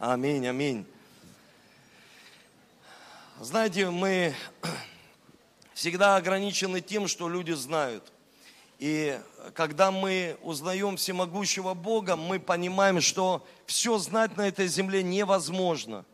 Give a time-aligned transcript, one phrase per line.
[0.00, 0.84] Аминь, аминь.
[3.40, 4.34] Знаете, мы
[5.72, 8.12] всегда ограничены тем, что люди знают.
[8.80, 9.18] И
[9.54, 16.04] когда мы узнаем всемогущего Бога, мы понимаем, что все знать на этой земле невозможно.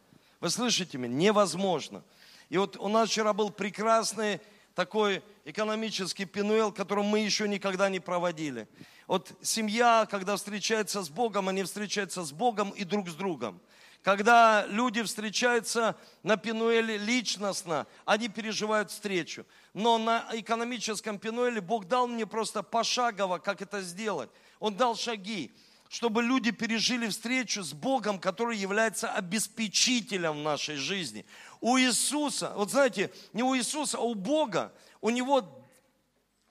[0.40, 1.14] Вы слышите меня?
[1.14, 2.02] Невозможно.
[2.50, 4.40] И вот у нас вчера был прекрасный
[4.74, 8.68] такой экономический пинуэл, который мы еще никогда не проводили.
[9.06, 13.58] Вот семья, когда встречается с Богом, они встречаются с Богом и друг с другом.
[14.02, 19.44] Когда люди встречаются на Пинуэле личностно, они переживают встречу.
[19.74, 24.30] Но на экономическом Пинуэле Бог дал мне просто пошагово, как это сделать.
[24.58, 25.52] Он дал шаги,
[25.90, 31.26] чтобы люди пережили встречу с Богом, который является обеспечителем нашей жизни.
[31.60, 35.60] У Иисуса, вот знаете, не у Иисуса, а у Бога, у Него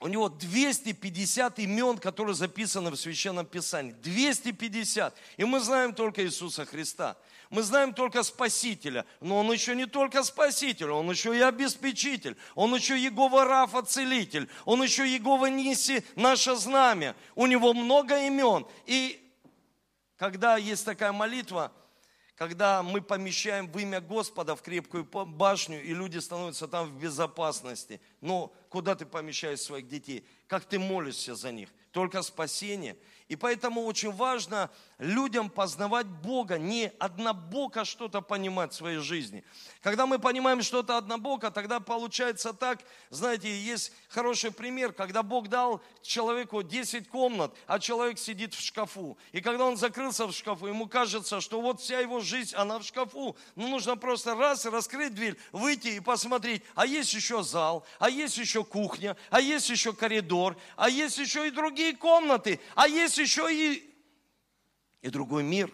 [0.01, 3.91] у него 250 имен, которые записаны в Священном Писании.
[3.91, 5.13] 250.
[5.35, 7.17] И мы знаем только Иисуса Христа.
[7.49, 12.75] Мы знаем только Спасителя, но Он еще не только Спаситель, Он еще и обеспечитель, Он
[12.75, 17.15] еще Егова Рафа Целитель, Он еще Егова Ниси наше знамя.
[17.33, 18.67] У Него много имен.
[18.85, 19.19] И
[20.17, 21.71] когда есть такая молитва,
[22.35, 27.99] когда мы помещаем в имя Господа в крепкую башню, и люди становятся там в безопасности.
[28.21, 30.23] Но куда ты помещаешь своих детей?
[30.47, 31.69] Как ты молишься за них?
[31.91, 32.95] Только спасение–
[33.29, 39.43] и поэтому очень важно людям познавать Бога, не однобоко что-то понимать в своей жизни.
[39.81, 45.81] Когда мы понимаем что-то однобоко, тогда получается так, знаете, есть хороший пример, когда Бог дал
[46.01, 49.17] человеку 10 комнат, а человек сидит в шкафу.
[49.31, 52.83] И когда он закрылся в шкафу, ему кажется, что вот вся его жизнь, она в
[52.83, 53.37] шкафу.
[53.55, 58.37] Ну, нужно просто раз, раскрыть дверь, выйти и посмотреть, а есть еще зал, а есть
[58.37, 63.47] еще кухня, а есть еще коридор, а есть еще и другие комнаты, а есть еще
[63.49, 63.88] и,
[65.01, 65.73] и другой мир.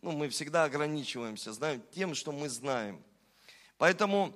[0.00, 3.02] Ну, мы всегда ограничиваемся, знаем, тем, что мы знаем.
[3.78, 4.34] Поэтому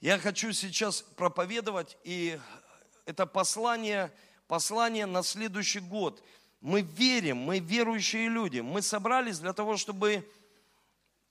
[0.00, 2.40] я хочу сейчас проповедовать, и
[3.04, 4.12] это послание,
[4.48, 6.24] послание на следующий год.
[6.60, 8.58] Мы верим, мы верующие люди.
[8.58, 10.28] Мы собрались для того, чтобы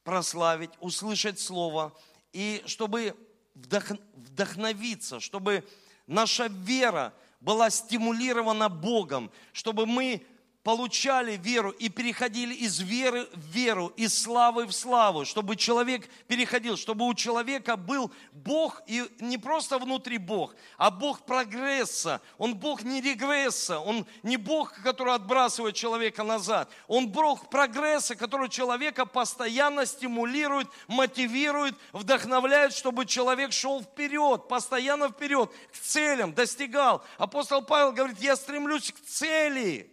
[0.04, 1.94] прославить, услышать Слово,
[2.31, 3.16] и чтобы
[3.56, 5.68] вдохновиться, чтобы
[6.08, 10.25] наша вера была стимулирована Богом, чтобы мы
[10.64, 16.78] получали веру и переходили из веры в веру, из славы в славу, чтобы человек переходил,
[16.78, 22.84] чтобы у человека был Бог, и не просто внутри Бог, а Бог прогресса, Он Бог
[22.84, 29.86] не регресса, Он не Бог, который отбрасывает человека назад, Он Бог прогресса, который человека постоянно
[29.88, 37.04] стимулирует, мотивирует, вдохновляет, чтобы человек шел вперед, постоянно вперед, к целям, достигал.
[37.18, 39.91] Апостол Павел говорит, я стремлюсь к цели,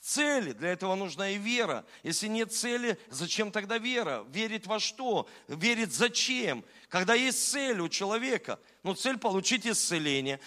[0.00, 0.52] цели.
[0.52, 1.84] Для этого нужна и вера.
[2.02, 4.24] Если нет цели, зачем тогда вера?
[4.30, 5.28] Верить во что?
[5.48, 6.64] Верить зачем?
[6.88, 8.58] Когда есть цель у человека.
[8.82, 10.40] Ну, цель получить исцеление,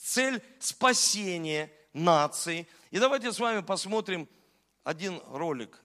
[0.00, 2.66] цель спасения нации.
[2.90, 4.28] И давайте с вами посмотрим
[4.84, 5.80] один ролик.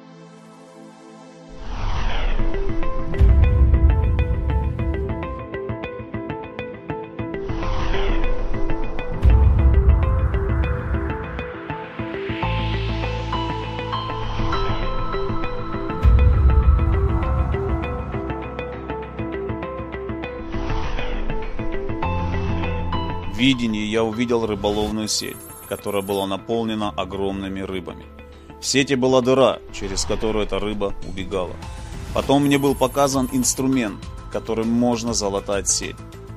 [23.41, 25.35] Видении я увидел рыболовную сеть,
[25.67, 28.05] которая была наполнена огромными рыбами.
[28.61, 31.55] В сети была дыра, через которую эта рыба убегала.
[32.13, 33.99] Потом мне был показан инструмент,
[34.31, 35.95] которым можно залатать сеть.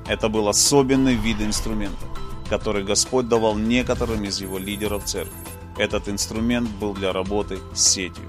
[0.08, 2.06] Это был особенный вид инструмента,
[2.48, 5.36] который Господь давал некоторым из его лидеров церкви.
[5.76, 8.24] Этот инструмент был для работы с сетью.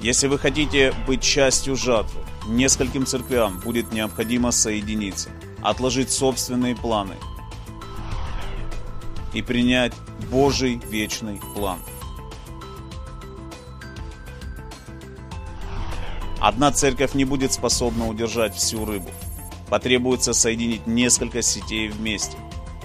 [0.00, 5.30] Если вы хотите быть частью жатвы, нескольким церквям будет необходимо соединиться,
[5.62, 7.16] отложить собственные планы
[9.32, 9.92] и принять
[10.30, 11.78] Божий вечный план.
[16.40, 19.10] Одна церковь не будет способна удержать всю рыбу.
[19.68, 22.36] Потребуется соединить несколько сетей вместе,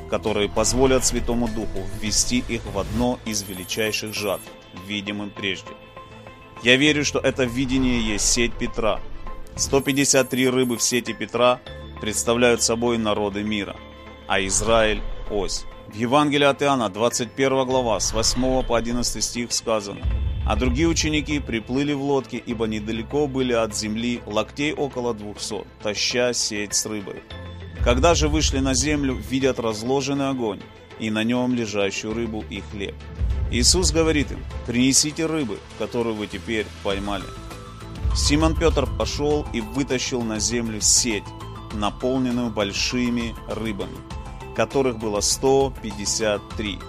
[0.09, 4.43] которые позволят Святому Духу ввести их в одно из величайших жатв,
[4.87, 5.71] видимым прежде.
[6.63, 8.99] Я верю, что это видение есть сеть Петра.
[9.55, 11.61] 153 рыбы в сети Петра
[12.01, 13.75] представляют собой народы мира,
[14.27, 15.65] а Израиль– ось.
[15.95, 20.01] В Евангелии от Иоанна, 21 глава, с 8 по 11 стих сказано.
[20.45, 26.33] А другие ученики приплыли в лодке, ибо недалеко были от земли локтей около двухсот, таща
[26.33, 27.23] сеть с рыбой.
[27.81, 30.59] Когда же вышли на землю, видят разложенный огонь,
[30.99, 32.95] и на нем лежащую рыбу и хлеб.
[33.49, 37.23] Иисус говорит им, принесите рыбы, которую вы теперь поймали.
[38.13, 41.23] Симон Петр пошел и вытащил на землю сеть,
[41.71, 43.95] наполненную большими рыбами,
[44.55, 46.79] которых было 153.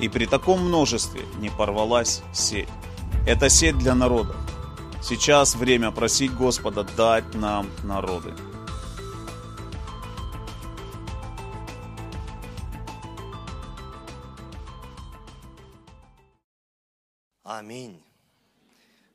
[0.00, 2.68] И при таком множестве не порвалась сеть.
[3.26, 4.34] Это сеть для народа.
[5.02, 8.34] Сейчас время просить Господа дать нам народы.
[17.44, 18.02] Аминь.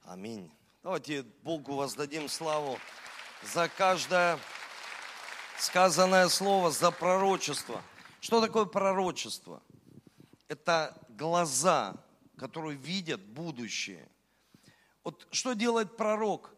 [0.06, 0.50] Аминь.
[0.84, 2.78] Давайте Богу воздадим славу
[3.54, 4.40] за каждое
[5.58, 7.82] сказанное слово, за пророчество.
[8.20, 9.62] Что такое пророчество?
[10.48, 11.96] Это глаза,
[12.38, 14.08] которые видят будущее.
[15.04, 16.52] Вот что делает пророк?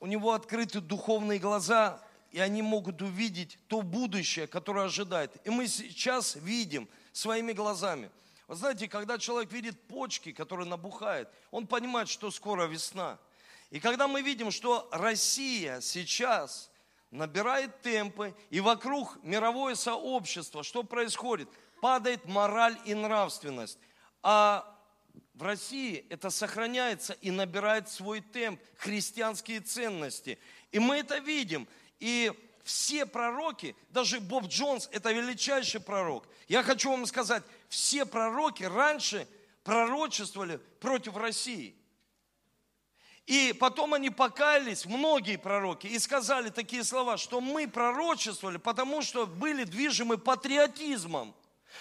[0.00, 5.36] У него открыты духовные глаза, и они могут увидеть то будущее, которое ожидает.
[5.46, 8.10] И мы сейчас видим своими глазами.
[8.46, 13.18] Вы знаете, когда человек видит почки, которые набухают, он понимает, что скоро весна.
[13.70, 16.70] И когда мы видим, что Россия сейчас
[17.14, 21.48] набирает темпы, и вокруг мировое сообщество, что происходит?
[21.80, 23.78] Падает мораль и нравственность.
[24.22, 24.68] А
[25.34, 30.38] в России это сохраняется и набирает свой темп, христианские ценности.
[30.72, 31.68] И мы это видим.
[32.00, 32.32] И
[32.64, 36.26] все пророки, даже Боб Джонс, это величайший пророк.
[36.48, 39.28] Я хочу вам сказать, все пророки раньше
[39.62, 41.76] пророчествовали против России.
[43.26, 49.26] И потом они покаялись, многие пророки, и сказали такие слова, что мы пророчествовали, потому что
[49.26, 51.34] были движимы патриотизмом.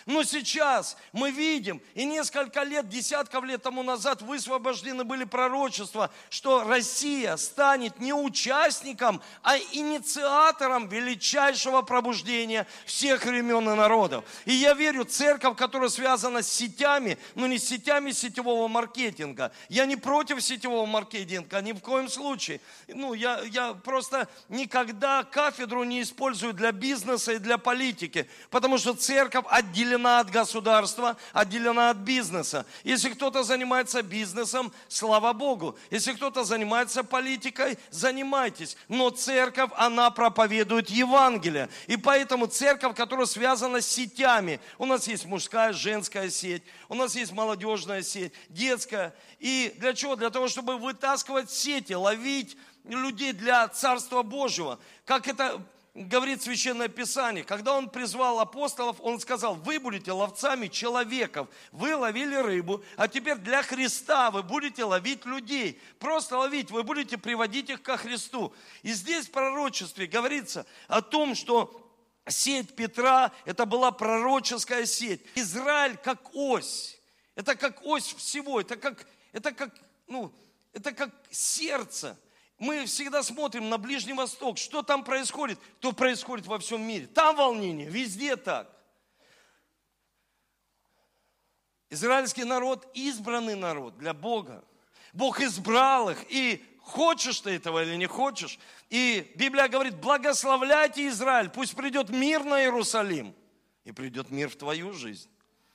[0.05, 6.63] Но сейчас мы видим, и несколько лет, десятков лет тому назад высвобождены были пророчества, что
[6.63, 14.25] Россия станет не участником, а инициатором величайшего пробуждения всех времен и народов.
[14.45, 19.51] И я верю, церковь, которая связана с сетями, но не с сетями сетевого маркетинга.
[19.69, 22.59] Я не против сетевого маркетинга, ни в коем случае.
[22.87, 28.93] Ну, я, я просто никогда кафедру не использую для бизнеса и для политики, потому что
[28.93, 32.65] церковь отдельно отделена от государства, отделена от бизнеса.
[32.83, 35.77] Если кто-то занимается бизнесом, слава Богу.
[35.91, 38.77] Если кто-то занимается политикой, занимайтесь.
[38.87, 41.69] Но церковь, она проповедует Евангелие.
[41.87, 44.59] И поэтому церковь, которая связана с сетями.
[44.77, 49.13] У нас есть мужская, женская сеть, у нас есть молодежная сеть, детская.
[49.39, 50.15] И для чего?
[50.15, 54.79] Для того, чтобы вытаскивать сети, ловить людей для Царства Божьего.
[55.05, 55.61] Как это
[55.93, 62.35] говорит Священное Писание, когда он призвал апостолов, он сказал, вы будете ловцами человеков, вы ловили
[62.35, 65.79] рыбу, а теперь для Христа вы будете ловить людей.
[65.99, 68.53] Просто ловить, вы будете приводить их ко Христу.
[68.81, 71.79] И здесь в пророчестве говорится о том, что
[72.27, 75.21] сеть Петра, это была пророческая сеть.
[75.35, 76.99] Израиль как ось,
[77.35, 79.75] это как ось всего, это как, это как,
[80.07, 80.33] ну,
[80.73, 82.17] это как сердце
[82.63, 87.07] мы всегда смотрим на Ближний Восток, что там происходит, то происходит во всем мире.
[87.07, 88.69] Там волнение, везде так.
[91.89, 94.63] Израильский народ избранный народ для Бога.
[95.11, 98.57] Бог избрал их, и хочешь ты этого или не хочешь.
[98.89, 103.35] И Библия говорит, благословляйте Израиль, пусть придет мир на Иерусалим,
[103.83, 105.29] и придет мир в твою жизнь.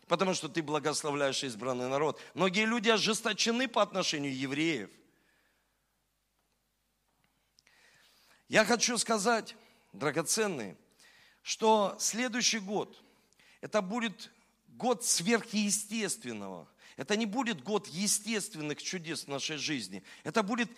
[0.08, 2.19] Потому что ты благословляешь избранный народ.
[2.32, 4.89] Многие люди ожесточены по отношению евреев.
[8.48, 9.55] Я хочу сказать,
[9.93, 10.76] драгоценные,
[11.43, 13.02] что следующий год,
[13.60, 14.31] это будет
[14.69, 16.69] год сверхъестественного.
[16.96, 20.02] Это не будет год естественных чудес в нашей жизни.
[20.24, 20.70] Это будет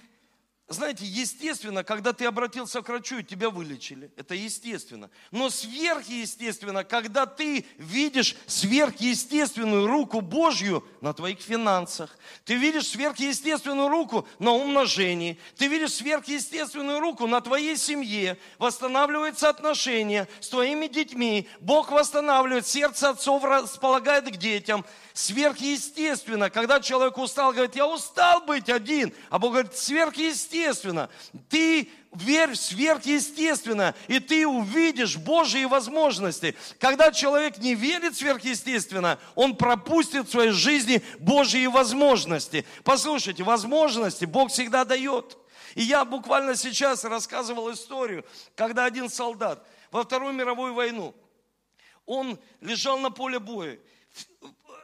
[0.72, 4.12] знаете, естественно, когда ты обратился к врачу тебя вылечили.
[4.16, 5.10] Это естественно.
[5.32, 12.16] Но сверхъестественно, когда ты видишь сверхъестественную руку Божью на твоих финансах.
[12.44, 15.40] Ты видишь сверхъестественную руку на умножении.
[15.56, 18.38] Ты видишь сверхъестественную руку на твоей семье.
[18.58, 21.48] Восстанавливаются отношения с твоими детьми.
[21.60, 22.64] Бог восстанавливает.
[22.64, 24.84] Сердце отцов располагает к детям
[25.14, 30.59] сверхъестественно, когда человек устал, говорит, я устал быть один, а Бог говорит, сверхъестественно,
[31.48, 36.56] ты верь в сверхъестественно, и ты увидишь Божьи возможности.
[36.78, 42.66] Когда человек не верит сверхъестественно, он пропустит в своей жизни Божьи возможности.
[42.84, 45.38] Послушайте, возможности Бог всегда дает.
[45.74, 48.24] И я буквально сейчас рассказывал историю,
[48.56, 51.14] когда один солдат во Вторую мировую войну,
[52.06, 53.78] он лежал на поле боя,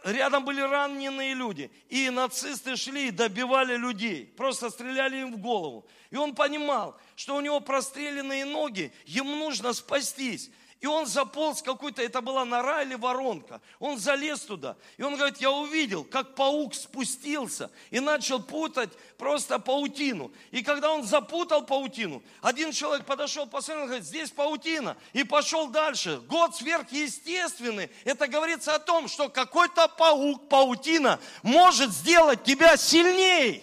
[0.06, 1.70] рядом были раненые люди.
[1.88, 4.32] И нацисты шли и добивали людей.
[4.36, 5.86] Просто стреляли им в голову.
[6.10, 10.50] И он понимал, что у него простреленные ноги, ему нужно спастись.
[10.80, 13.62] И он заполз какой-то, это была нора или воронка.
[13.78, 14.76] Он залез туда.
[14.98, 20.30] И он говорит, я увидел, как паук спустился и начал путать просто паутину.
[20.50, 24.98] И когда он запутал паутину, один человек подошел, посмотрел, говорит, здесь паутина.
[25.14, 26.20] И пошел дальше.
[26.28, 27.90] Год сверхъестественный.
[28.04, 33.62] Это говорится о том, что какой-то паук, паутина может сделать тебя сильнее.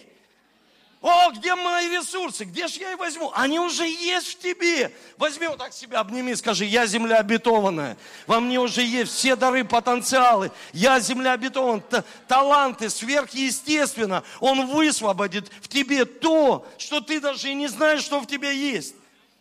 [1.04, 2.44] О, где мои ресурсы?
[2.44, 3.30] Где же я их возьму?
[3.34, 4.90] Они уже есть в тебе.
[5.18, 7.98] Возьми вот так себя, обними, скажи, я земля обетованная.
[8.26, 10.50] Во мне уже есть все дары, потенциалы.
[10.72, 12.06] Я земля обетованная.
[12.26, 14.24] Таланты сверхъестественно.
[14.40, 18.94] Он высвободит в тебе то, что ты даже и не знаешь, что в тебе есть.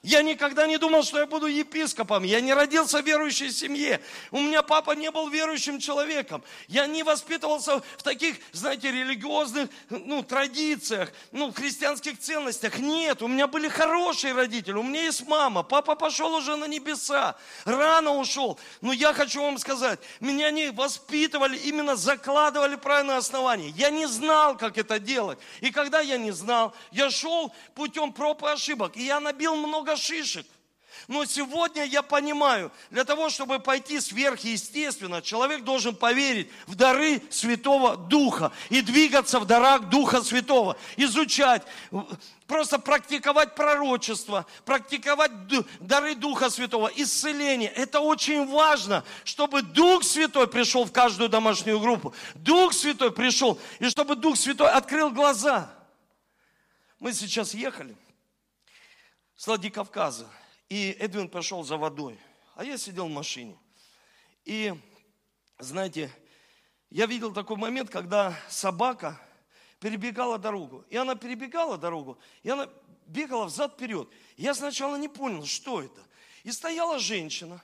[0.03, 2.23] Я никогда не думал, что я буду епископом.
[2.23, 4.01] Я не родился в верующей семье.
[4.31, 6.43] У меня папа не был верующим человеком.
[6.67, 12.79] Я не воспитывался в таких, знаете, религиозных ну, традициях, ну, христианских ценностях.
[12.79, 14.73] Нет, у меня были хорошие родители.
[14.73, 15.63] У меня есть мама.
[15.63, 17.37] Папа пошел уже на небеса.
[17.63, 18.59] Рано ушел.
[18.81, 23.69] Но я хочу вам сказать, меня не воспитывали, именно закладывали правильное основание.
[23.69, 25.39] Я не знал, как это делать.
[25.61, 28.97] И когда я не знал, я шел путем проб и ошибок.
[28.97, 30.45] И я набил много много шишек.
[31.09, 37.97] Но сегодня я понимаю, для того, чтобы пойти сверхъестественно, человек должен поверить в дары Святого
[37.97, 41.63] Духа и двигаться в дарах Духа Святого, изучать,
[42.47, 45.31] просто практиковать пророчество, практиковать
[45.81, 47.69] дары Духа Святого, исцеление.
[47.71, 52.13] Это очень важно, чтобы Дух Святой пришел в каждую домашнюю группу.
[52.35, 55.69] Дух Святой пришел, и чтобы Дух Святой открыл глаза.
[56.99, 57.97] Мы сейчас ехали,
[59.43, 60.29] с Владикавказа.
[60.69, 62.17] И Эдвин пошел за водой,
[62.55, 63.59] а я сидел в машине.
[64.45, 64.73] И,
[65.59, 66.09] знаете,
[66.89, 69.19] я видел такой момент, когда собака
[69.81, 70.85] перебегала дорогу.
[70.89, 72.69] И она перебегала дорогу, и она
[73.05, 74.07] бегала взад-вперед.
[74.37, 75.99] Я сначала не понял, что это.
[76.43, 77.61] И стояла женщина,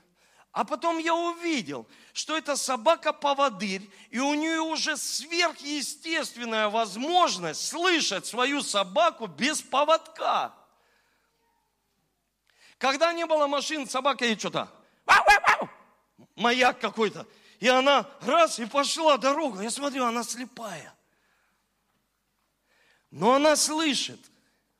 [0.52, 8.64] а потом я увидел, что это собака-поводырь, и у нее уже сверхъестественная возможность слышать свою
[8.64, 10.59] собаку без поводка.
[12.80, 14.72] Когда не было машин, собака ей что-то,
[16.36, 17.28] маяк какой-то.
[17.60, 19.62] И она раз и пошла дорога.
[19.62, 20.96] Я смотрю, она слепая.
[23.12, 24.20] Но она слышит.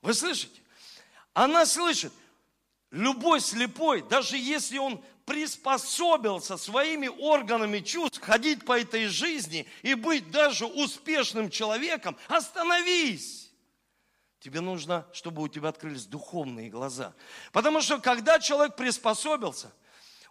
[0.02, 0.62] Вы слышите?
[1.34, 2.14] Она слышит.
[2.90, 10.32] Любой слепой, даже если он приспособился своими органами чувств ходить по этой жизни и быть
[10.32, 13.49] даже успешным человеком, остановись.
[14.40, 17.14] Тебе нужно, чтобы у тебя открылись духовные глаза.
[17.52, 19.72] Потому что когда человек приспособился,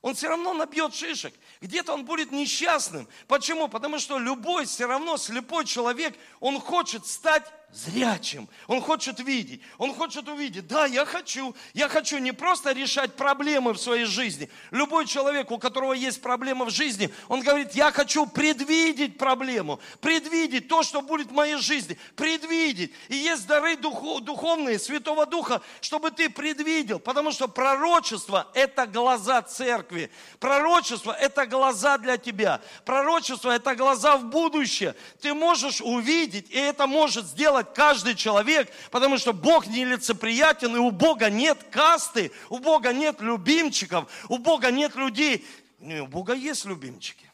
[0.01, 1.35] он все равно набьет шишек.
[1.61, 3.09] Где-то он будет несчастным.
[3.27, 3.69] Почему?
[3.69, 8.49] Потому что любой все равно слепой человек, он хочет стать зрячим.
[8.67, 9.61] Он хочет видеть.
[9.77, 10.67] Он хочет увидеть.
[10.67, 11.55] Да, я хочу.
[11.75, 14.49] Я хочу не просто решать проблемы в своей жизни.
[14.71, 19.81] Любой человек, у которого есть проблема в жизни, он говорит, я хочу предвидеть проблему.
[20.01, 21.99] Предвидеть то, что будет в моей жизни.
[22.17, 22.93] Предвидеть.
[23.09, 26.99] И есть дары духу, духовные, Святого Духа, чтобы ты предвидел.
[26.99, 30.11] Потому что пророчество– это глаза церкви.
[30.41, 32.61] Пророчество– это глаза для тебя.
[32.87, 34.95] Пророчество– это глаза в будущее.
[35.21, 40.79] Ты можешь увидеть, и это может сделать делать каждый человек, потому что Бог нелицеприятен, и
[40.79, 45.47] у Бога нет касты, у Бога нет любимчиков, у Бога нет людей.
[45.79, 47.31] Не, у Бога есть любимчики.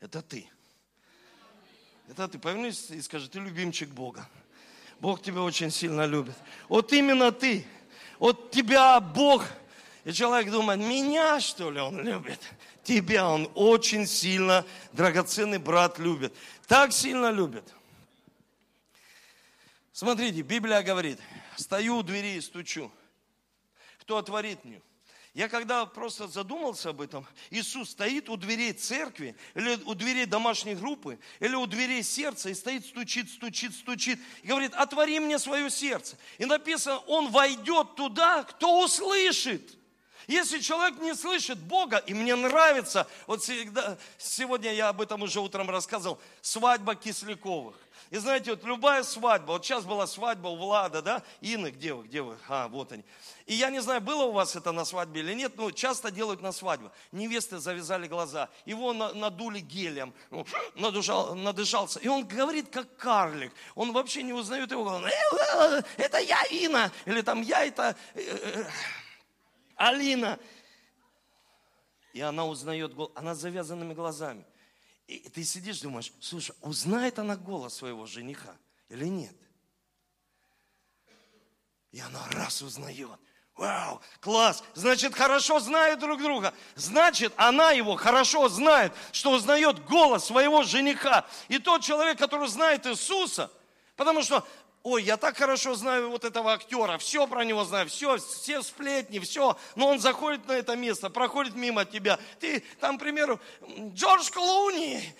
[0.00, 0.48] Это ты.
[2.08, 2.38] Это ты.
[2.38, 4.28] Повернись и скажи, ты любимчик Бога.
[5.00, 6.36] Бог тебя очень сильно любит.
[6.68, 7.64] Вот именно ты.
[8.18, 9.44] Вот тебя Бог.
[10.04, 12.40] И человек думает, меня что ли он любит?
[12.82, 16.34] Тебя он очень сильно, драгоценный брат любит.
[16.66, 17.64] Так сильно любит–
[20.00, 21.18] Смотрите, Библия говорит,
[21.56, 22.90] стою у двери и стучу.
[23.98, 24.80] Кто отворит мне?
[25.34, 30.74] Я когда просто задумался об этом, Иисус стоит у дверей церкви, или у дверей домашней
[30.74, 35.68] группы, или у дверей сердца, и стоит, стучит, стучит, стучит, и говорит, отвори мне свое
[35.68, 36.16] сердце.
[36.38, 39.76] И написано, он войдет туда, кто услышит.
[40.26, 45.40] Если человек не слышит Бога, и мне нравится, вот всегда, сегодня я об этом уже
[45.40, 47.76] утром рассказывал, свадьба Кисляковых.
[48.10, 52.04] И знаете, вот любая свадьба, вот сейчас была свадьба у Влада, да, Инны, где вы,
[52.04, 52.36] где вы?
[52.48, 53.04] А, вот они.
[53.46, 56.42] И я не знаю, было у вас это на свадьбе или нет, но часто делают
[56.42, 56.90] на свадьбу.
[57.12, 62.00] Невесты завязали глаза, его надули гелем, ну, надушал, надышался.
[62.00, 63.52] И он говорит, как карлик.
[63.76, 64.82] Он вообще не узнает его.
[64.82, 68.64] Он, «Э, э, это я, Ина, или там я, это э,
[69.76, 70.36] Алина.
[72.12, 74.44] И она узнает голос, она с завязанными глазами.
[75.10, 78.56] И ты сидишь, думаешь, слушай, узнает она голос своего жениха
[78.88, 79.34] или нет?
[81.90, 83.10] И она раз узнает.
[83.56, 84.62] Вау, класс.
[84.74, 86.54] Значит, хорошо знают друг друга.
[86.76, 91.26] Значит, она его хорошо знает, что узнает голос своего жениха.
[91.48, 93.50] И тот человек, который знает Иисуса,
[93.96, 94.46] потому что
[94.82, 99.18] ой, я так хорошо знаю вот этого актера, все про него знаю, все, все сплетни,
[99.18, 102.18] все, но он заходит на это место, проходит мимо тебя.
[102.38, 103.40] Ты там, к примеру,
[103.94, 105.14] Джордж Клуни,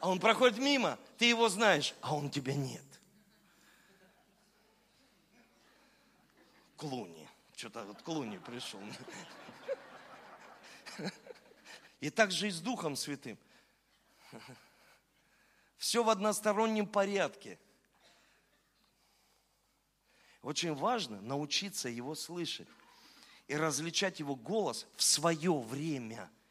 [0.00, 2.82] а он проходит мимо, ты его знаешь, а он тебя нет.
[6.76, 7.28] Клуни.
[7.56, 8.80] Что-то вот Клуни пришел.
[12.00, 13.38] И так же и с Духом Святым.
[15.76, 17.60] Все в одностороннем порядке.
[20.42, 22.68] Очень важно научиться его слышать
[23.48, 26.30] и различать его голос в свое время–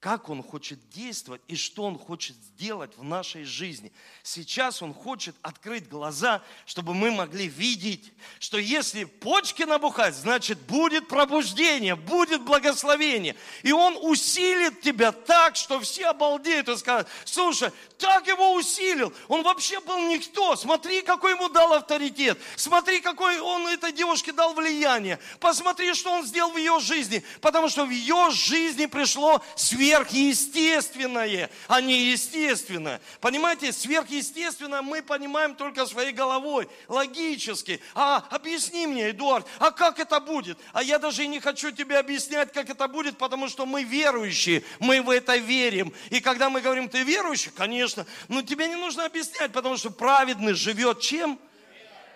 [0.00, 3.92] как Он хочет действовать и что Он хочет сделать в нашей жизни.
[4.22, 11.06] Сейчас Он хочет открыть глаза, чтобы мы могли видеть, что если почки набухать, значит будет
[11.06, 13.36] пробуждение, будет благословение.
[13.62, 19.42] И Он усилит тебя так, что все обалдеют и скажут, слушай, так его усилил, он
[19.42, 25.18] вообще был никто, смотри, какой ему дал авторитет, смотри, какой он этой девушке дал влияние,
[25.38, 31.50] посмотри, что он сделал в ее жизни, потому что в ее жизни пришло свет сверхъестественное,
[31.68, 33.00] а не естественное.
[33.20, 37.80] Понимаете, сверхъестественное мы понимаем только своей головой, логически.
[37.94, 40.58] А объясни мне, Эдуард, а как это будет?
[40.72, 44.62] А я даже и не хочу тебе объяснять, как это будет, потому что мы верующие,
[44.78, 45.92] мы в это верим.
[46.10, 50.54] И когда мы говорим, ты верующий, конечно, но тебе не нужно объяснять, потому что праведный
[50.54, 51.38] живет чем?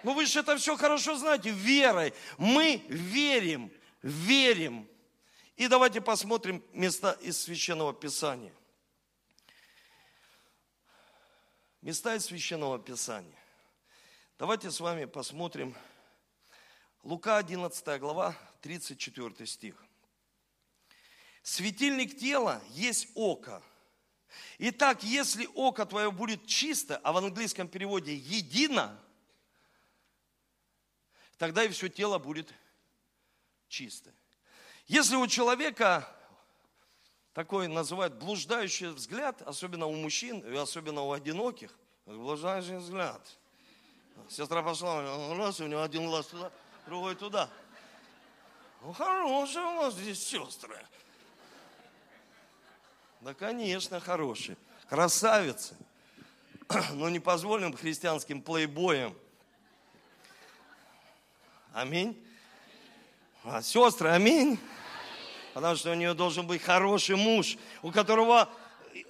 [0.02, 2.12] Ну вы же это все хорошо знаете, верой.
[2.36, 3.70] Мы верим,
[4.02, 4.86] верим.
[5.56, 8.52] И давайте посмотрим места из Священного Писания.
[11.80, 13.38] Места из Священного Писания.
[14.37, 15.76] Давайте с вами посмотрим
[17.04, 19.76] Лука 11 глава, 34 стих.
[21.44, 23.62] Светильник тела есть око.
[24.58, 29.00] Итак, если око твое будет чисто, а в английском переводе едино,
[31.38, 32.52] тогда и все тело будет
[33.68, 34.12] чисто.
[34.87, 36.07] Если у человека
[37.33, 41.70] такой называют блуждающий взгляд, особенно у мужчин и особенно у одиноких,
[42.07, 43.20] блуждающий взгляд.
[44.29, 46.53] Сестра пошла, раз, у него один глаз туда,
[46.87, 47.49] другой туда.
[48.83, 50.79] Ну, хорошие у нас здесь сестры.
[53.23, 54.59] Да, конечно, хорошие.
[54.90, 55.75] Красавицы.
[56.92, 59.16] Но не позволим христианским плейбоям.
[61.73, 62.23] Аминь.
[63.46, 64.59] А сестры, аминь.
[65.52, 68.48] Потому что у нее должен быть хороший муж, у которого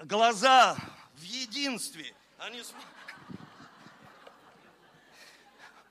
[0.02, 0.76] глаза
[1.14, 2.12] в единстве.
[2.38, 2.60] Они...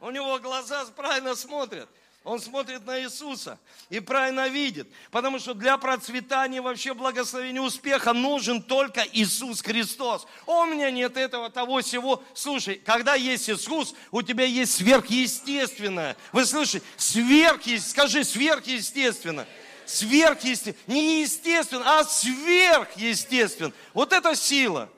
[0.01, 1.87] У него глаза правильно смотрят.
[2.23, 3.59] Он смотрит на Иисуса
[3.89, 4.87] и правильно видит.
[5.11, 10.25] Потому что для процветания вообще благословения успеха нужен только Иисус Христос.
[10.45, 12.23] У меня нет этого, того, всего.
[12.33, 16.15] Слушай, когда есть Иисус, у тебя есть сверхъестественное.
[16.31, 16.85] Вы слышите?
[16.95, 17.89] Сверхъестественное.
[17.89, 19.47] Скажи, сверхъестественное
[19.85, 23.73] сверхъестественно, не естественно, а сверхъестественно.
[23.93, 24.89] Вот это сила.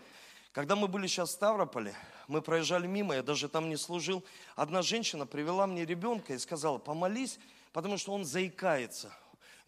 [0.51, 1.95] Когда мы были сейчас в Ставрополе,
[2.27, 4.23] мы проезжали мимо, я даже там не служил.
[4.55, 7.39] Одна женщина привела мне ребенка и сказала, помолись,
[7.73, 9.11] потому что он заикается.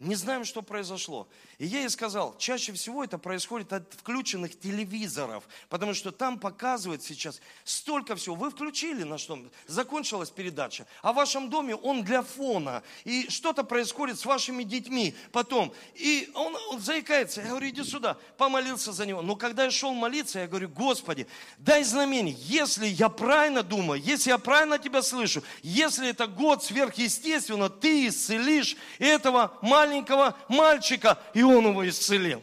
[0.00, 1.26] Не знаем, что произошло.
[1.58, 7.02] И я ей сказал, чаще всего это происходит от включенных телевизоров, потому что там показывают
[7.02, 8.36] сейчас столько всего.
[8.36, 9.36] Вы включили на что?
[9.66, 10.86] Закончилась передача.
[11.02, 12.84] А в вашем доме он для фона.
[13.02, 15.72] И что-то происходит с вашими детьми потом.
[15.96, 17.40] И он, он заикается.
[17.40, 18.16] Я говорю, иди сюда.
[18.36, 19.20] Помолился за него.
[19.20, 21.26] Но когда я шел молиться, я говорю, Господи,
[21.58, 22.36] дай знамение.
[22.38, 28.76] Если я правильно думаю, если я правильно тебя слышу, если это год сверхъестественно, ты исцелишь
[29.00, 32.42] этого маленького маленького мальчика, и он его исцелил.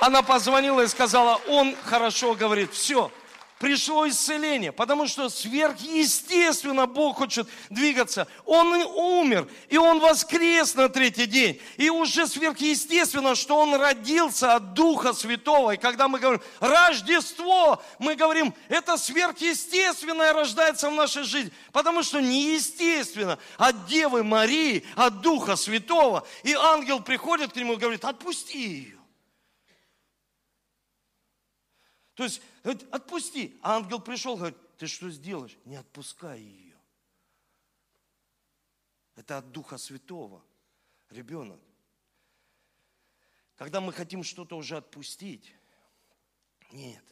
[0.00, 3.12] Она позвонила и сказала, он хорошо говорит, все,
[3.62, 8.26] пришло исцеление, потому что сверхъестественно Бог хочет двигаться.
[8.44, 11.60] Он умер, и Он воскрес на третий день.
[11.76, 15.74] И уже сверхъестественно, что Он родился от Духа Святого.
[15.74, 21.52] И когда мы говорим Рождество, мы говорим, это сверхъестественное рождается в нашей жизни.
[21.70, 26.26] Потому что неестественно от Девы Марии, от Духа Святого.
[26.42, 28.98] И ангел приходит к нему и говорит, отпусти ее.
[32.16, 33.58] То есть, говорит, отпусти.
[33.62, 35.56] А ангел пришел, говорит, ты что сделаешь?
[35.64, 36.76] Не отпускай ее.
[39.16, 40.42] Это от Духа Святого.
[41.10, 41.60] Ребенок.
[43.56, 45.52] Когда мы хотим что-то уже отпустить,
[46.72, 47.04] нет.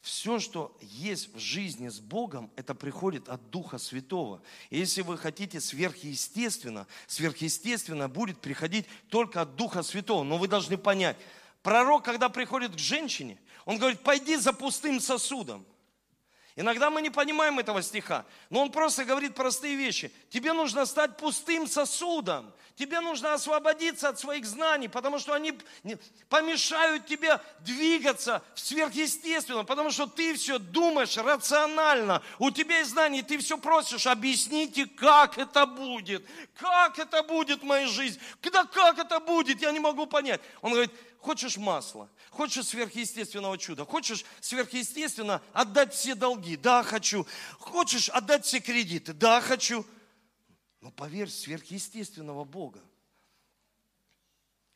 [0.00, 4.42] Все, что есть в жизни с Богом, это приходит от Духа Святого.
[4.68, 10.22] И если вы хотите сверхъестественно, сверхъестественно будет приходить только от Духа Святого.
[10.22, 11.16] Но вы должны понять,
[11.62, 15.66] пророк, когда приходит к женщине, он говорит, пойди за пустым сосудом.
[16.56, 20.12] Иногда мы не понимаем этого стиха, но он просто говорит простые вещи.
[20.30, 22.52] Тебе нужно стать пустым сосудом.
[22.76, 25.56] Тебе нужно освободиться от своих знаний, потому что они
[26.28, 32.20] помешают тебе двигаться в сверхъестественно, потому что ты все думаешь рационально.
[32.40, 36.24] У тебя есть знания, ты все просишь, объясните, как это будет.
[36.56, 38.20] Как это будет в моей жизни?
[38.40, 39.62] Когда как это будет?
[39.62, 40.40] Я не могу понять.
[40.60, 40.92] Он говорит,
[41.24, 47.26] Хочешь масла, хочешь сверхъестественного чуда, хочешь сверхъестественно отдать все долги, да, хочу.
[47.58, 49.86] Хочешь отдать все кредиты, да, хочу.
[50.82, 52.82] Но поверь сверхъестественного Бога.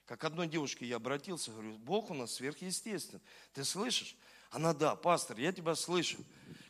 [0.06, 3.20] Как одной девушке я обратился, говорю, Бог у нас сверхъестественный.
[3.52, 4.16] Ты слышишь?
[4.48, 6.16] Она, да, пастор, я тебя слышу.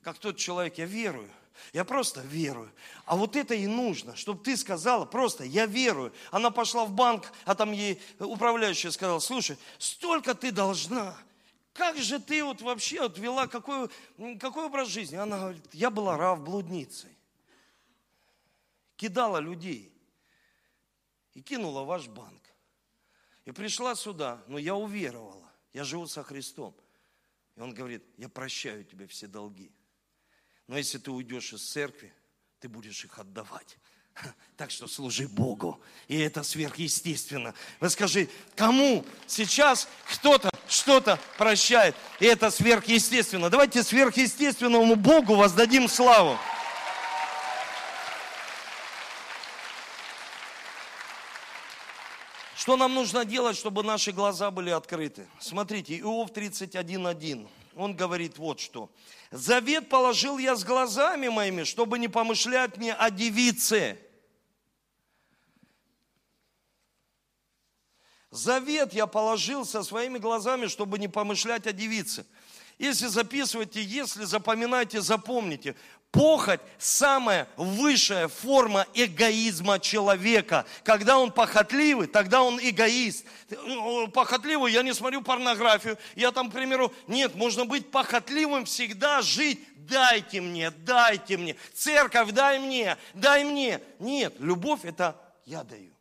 [0.02, 1.30] Как тот человек, я верую.
[1.72, 2.72] Я просто верую.
[3.04, 6.12] А вот это и нужно, чтобы ты сказала просто, я верую.
[6.30, 11.16] Она пошла в банк, а там ей управляющая сказала, слушай, столько ты должна.
[11.72, 13.88] Как же ты вот вообще вот вела, какой,
[14.40, 15.16] какой образ жизни?
[15.16, 17.16] Она говорит, я была рав блудницей.
[18.96, 19.92] Кидала людей.
[21.34, 22.42] И кинула ваш банк.
[23.44, 25.48] И пришла сюда, но я уверовала.
[25.72, 26.74] Я живу со Христом.
[27.54, 29.70] И он говорит, я прощаю тебе все долги.
[30.68, 32.12] Но если ты уйдешь из церкви,
[32.60, 33.78] ты будешь их отдавать.
[34.56, 35.80] Так что служи Богу.
[36.08, 37.54] И это сверхъестественно.
[37.80, 41.96] Вы скажи, кому сейчас кто-то что-то прощает?
[42.20, 43.48] И это сверхъестественно.
[43.48, 46.36] Давайте сверхъестественному Богу воздадим славу.
[52.56, 55.26] Что нам нужно делать, чтобы наши глаза были открыты?
[55.40, 58.90] Смотрите, Иов 31.1 он говорит вот что.
[59.30, 63.98] Завет положил я с глазами моими, чтобы не помышлять мне о девице.
[68.30, 72.26] Завет я положил со своими глазами, чтобы не помышлять о девице.
[72.78, 75.74] Если записываете, если запоминаете, запомните.
[76.10, 80.64] Похоть– самая высшая форма эгоизма человека.
[80.82, 83.26] Когда он похотливый, тогда он эгоист.
[84.14, 85.98] Похотливый, я не смотрю порнографию.
[86.16, 89.60] Я там, к примеру, нет, можно быть похотливым всегда, жить.
[89.76, 91.56] Дайте мне, дайте мне.
[91.74, 93.80] Церковь, дай мне, дай мне.
[93.98, 95.97] Нет, любовь– это я даю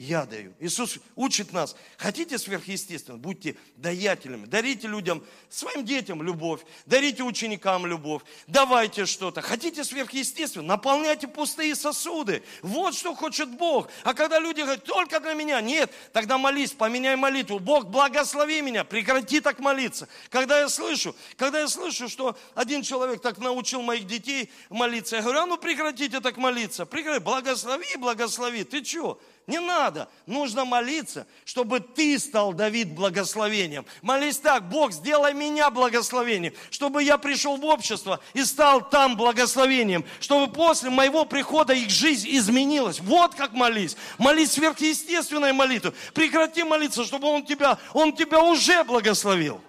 [0.00, 0.54] я даю.
[0.60, 8.22] Иисус учит нас, хотите сверхъестественно, будьте даятелями, дарите людям, своим детям любовь, дарите ученикам любовь,
[8.46, 9.42] давайте что-то.
[9.42, 12.42] Хотите сверхъестественно, наполняйте пустые сосуды.
[12.62, 13.90] Вот что хочет Бог.
[14.02, 17.58] А когда люди говорят, только для меня, нет, тогда молись, поменяй молитву.
[17.58, 20.08] Бог, благослови меня, прекрати так молиться.
[20.30, 25.22] Когда я слышу, когда я слышу, что один человек так научил моих детей молиться, я
[25.22, 28.64] говорю, а ну прекратите так молиться, прекрати, благослови, благослови.
[28.64, 29.20] Ты что?
[29.46, 30.08] Не надо.
[30.26, 33.84] Нужно молиться, чтобы ты стал, Давид, благословением.
[34.00, 40.04] Молись так, Бог, сделай меня благословением, чтобы я пришел в общество и стал там благословением,
[40.20, 43.00] чтобы после моего прихода их жизнь изменилась.
[43.00, 43.96] Вот как молись.
[44.18, 45.94] Молись сверхъестественной молитвой.
[46.14, 49.60] Прекрати молиться, чтобы Он тебя, Он тебя уже благословил.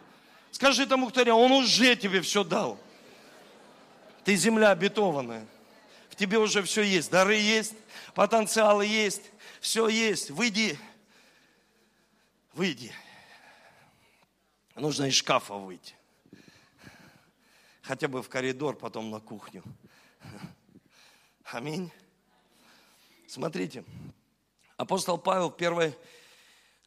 [0.52, 2.78] Скажи тому, кто Он уже тебе все дал.
[4.24, 5.48] Ты земля обетованная.
[6.10, 7.10] В тебе уже все есть.
[7.10, 7.74] Дары есть,
[8.14, 9.22] потенциалы есть,
[9.62, 10.78] все есть, выйди,
[12.54, 12.92] выйди.
[14.76, 15.94] Нужно из шкафа выйти.
[17.84, 19.64] Хотя бы в коридор, потом на кухню.
[21.46, 21.92] Аминь.
[23.28, 23.86] Смотрите,
[24.78, 25.96] апостол Павел в первой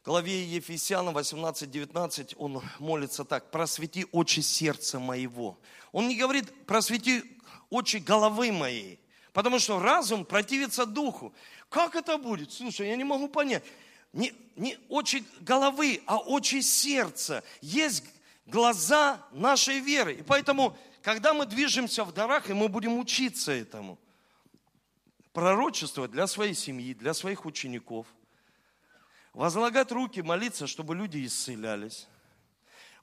[0.03, 5.57] главе Ефесянам 18-19, он молится так, просвети очи сердца моего.
[5.93, 7.23] Он не говорит, просвети
[7.69, 8.99] очи головы моей,
[9.35, 11.33] потому что разум противится духу.
[11.69, 12.53] Как это будет?
[12.53, 13.65] Слушай, я не могу понять.
[14.13, 17.43] Не, не очи головы, а очи сердца.
[17.59, 18.05] Есть
[18.45, 20.13] глаза нашей веры.
[20.13, 23.99] И поэтому, когда мы движемся в дарах, и мы будем учиться этому,
[25.33, 28.07] пророчествовать для своей семьи, для своих учеников,
[29.33, 32.07] возлагать руки, молиться, чтобы люди исцелялись.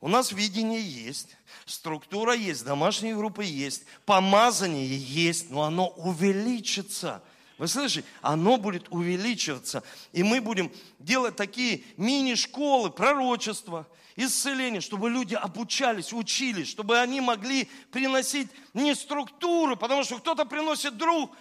[0.03, 7.23] У нас видение есть, структура есть, домашние группы есть, помазание есть, но оно увеличится–
[7.63, 8.05] вы слышите?
[8.23, 9.85] Оно будет увеличиваться.
[10.11, 13.87] И мы будем делать такие мини-школы пророчества,
[14.17, 20.95] исцеления, чтобы люди обучались, учились, чтобы они могли приносить не структуру, потому что кто-то приносит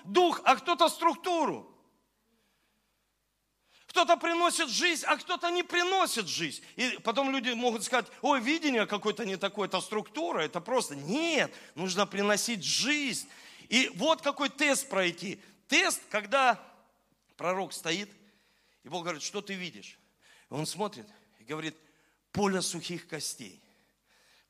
[0.04, 1.71] дух, а кто-то структуру.
[3.92, 6.64] Кто-то приносит жизнь, а кто-то не приносит жизнь.
[6.78, 10.96] И потом люди могут сказать, ой, видение какое-то не такое, это структура, это просто.
[10.96, 13.28] Нет, нужно приносить жизнь.
[13.68, 15.42] И вот какой тест пройти.
[15.68, 16.58] Тест, когда
[17.36, 18.10] пророк стоит,
[18.86, 20.00] и Бог говорит, что ты видишь?
[20.50, 21.08] И он смотрит
[21.40, 21.76] и говорит,
[22.32, 23.62] поле сухих костей.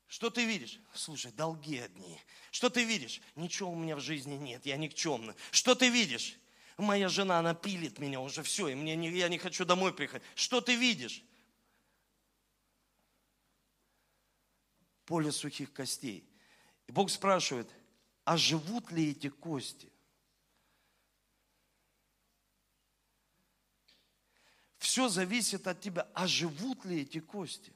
[0.08, 0.80] Что ты видишь?
[0.94, 2.20] Слушай, долги одни.
[2.52, 3.22] Что ты видишь?
[3.36, 5.34] Ничего у меня в жизни нет, я никчемный.
[5.50, 6.38] Что ты видишь?
[6.78, 10.28] Моя жена, она пилит меня уже все, и мне не, я не хочу домой приходить.
[10.36, 11.24] Что ты видишь?
[15.06, 16.28] Поле сухих костей.
[16.88, 17.70] И Бог спрашивает,
[18.24, 19.92] а живут ли эти кости?
[24.78, 27.74] Все зависит от тебя, а живут ли эти кости?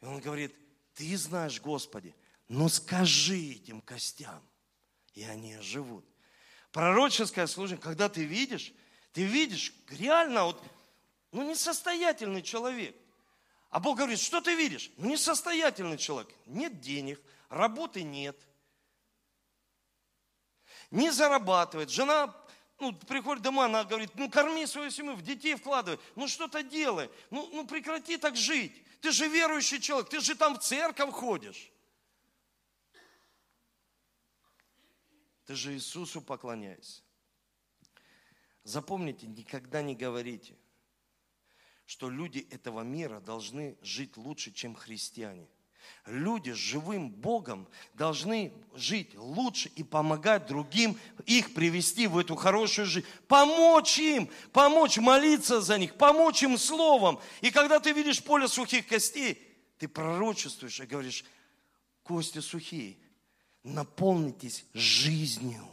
[0.00, 0.54] И он говорит,
[0.94, 2.14] ты знаешь, Господи,
[2.48, 4.42] но скажи этим костям,
[5.14, 6.04] и они оживут.
[6.72, 8.72] Пророческое служение, когда ты видишь,
[9.12, 10.62] ты видишь реально вот,
[11.32, 12.96] ну, несостоятельный человек.
[13.70, 14.90] А Бог говорит, что ты видишь?
[14.96, 16.34] Ну, несостоятельный человек.
[16.46, 18.38] Нет денег, работы нет.
[20.90, 21.90] Не зарабатывает.
[21.90, 22.34] Жена
[22.80, 25.98] ну, приходит домой, она говорит, ну, корми свою семью, в детей вкладывай.
[26.14, 27.10] Ну, что-то делай.
[27.30, 28.72] Ну, ну, прекрати так жить.
[29.00, 31.70] Ты же верующий человек, ты же там в церковь ходишь.
[35.48, 37.00] Ты же Иисусу поклоняешься.
[38.64, 40.54] Запомните, никогда не говорите,
[41.86, 45.48] что люди этого мира должны жить лучше, чем христиане.
[46.04, 52.84] Люди с живым Богом должны жить лучше и помогать другим, их привести в эту хорошую
[52.84, 53.06] жизнь.
[53.26, 57.18] Помочь им, помочь молиться за них, помочь им словом.
[57.40, 59.42] И когда ты видишь поле сухих костей,
[59.78, 61.24] ты пророчествуешь и говоришь,
[62.02, 62.98] кости сухие–
[63.68, 65.68] наполнитесь жизнью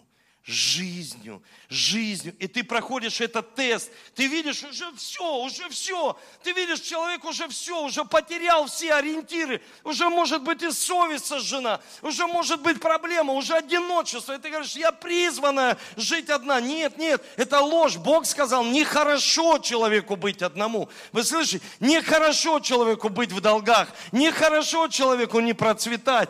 [0.45, 2.35] жизнью, жизнью.
[2.37, 3.89] И ты проходишь этот тест.
[4.13, 6.15] Ты видишь уже все, уже все.
[6.43, 9.61] Ты видишь, человек уже все, уже потерял все ориентиры.
[9.83, 11.81] Уже может быть и совесть сожжена.
[12.03, 14.33] Уже может быть проблема, уже одиночество.
[14.33, 16.61] И ты говоришь, я призвана жить одна.
[16.61, 17.97] Нет, нет, это ложь.
[17.97, 20.89] Бог сказал, нехорошо человеку быть одному.
[21.11, 21.65] Вы слышите?
[21.79, 23.89] Нехорошо человеку быть в долгах.
[24.11, 26.29] Нехорошо человеку не процветать.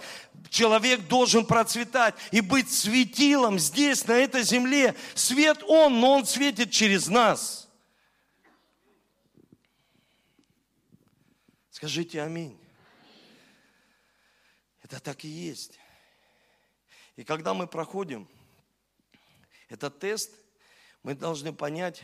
[0.56, 4.96] Человек должен процветать и быть светилом здесь, на этой земле.
[5.14, 7.70] Свет Он, но Он светит через нас.
[11.72, 12.58] Скажите аминь.
[14.82, 15.78] Это так и есть.
[17.18, 18.26] И когда мы проходим
[19.68, 20.32] этот тест,
[21.04, 22.02] мы должны понять,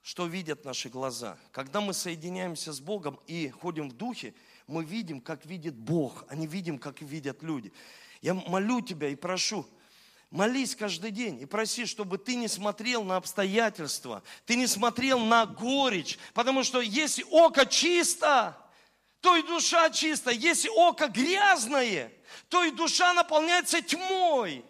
[0.00, 1.36] что видят наши глаза.
[1.50, 4.32] Когда мы соединяемся с Богом и ходим в духе,
[4.66, 7.72] мы видим, как видит Бог, а не видим, как видят люди.
[8.22, 9.66] Я молю тебя и прошу,
[10.30, 15.46] Молись каждый день и проси, чтобы ты не смотрел на обстоятельства, ты не смотрел на
[15.46, 18.58] горечь, потому что если око чисто,
[19.20, 20.34] то и душа чистая.
[20.34, 22.12] Если око грязное,
[22.48, 24.64] то и душа наполняется тьмой.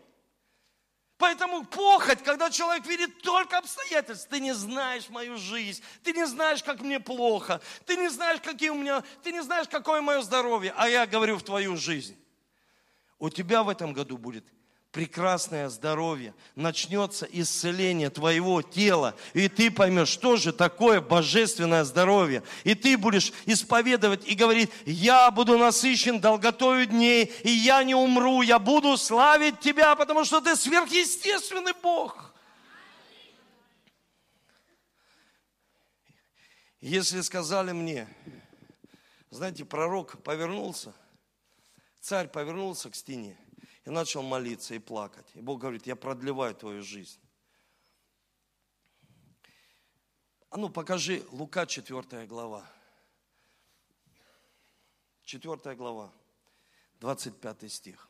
[1.18, 6.62] Поэтому похоть, когда человек видит только обстоятельства, ты не знаешь мою жизнь, ты не знаешь,
[6.62, 10.74] как мне плохо, ты не знаешь, какие у меня, ты не знаешь, какое мое здоровье,
[10.76, 12.18] а я говорю в твою жизнь.
[13.18, 14.44] У тебя в этом году будет
[14.96, 22.42] прекрасное здоровье, начнется исцеление твоего тела, и ты поймешь, что же такое божественное здоровье.
[22.64, 28.40] И ты будешь исповедовать и говорить, я буду насыщен долготою дней, и я не умру,
[28.40, 32.32] я буду славить тебя, потому что ты сверхъестественный Бог.
[36.80, 38.08] Если сказали мне,
[39.28, 40.94] знаете, пророк повернулся,
[42.00, 43.36] царь повернулся к стене,
[43.86, 45.26] и начал молиться и плакать.
[45.34, 47.20] И Бог говорит, я продлеваю твою жизнь.
[50.50, 52.66] А ну покажи Лука 4 глава.
[55.22, 56.12] 4 глава,
[57.00, 58.08] 25 стих.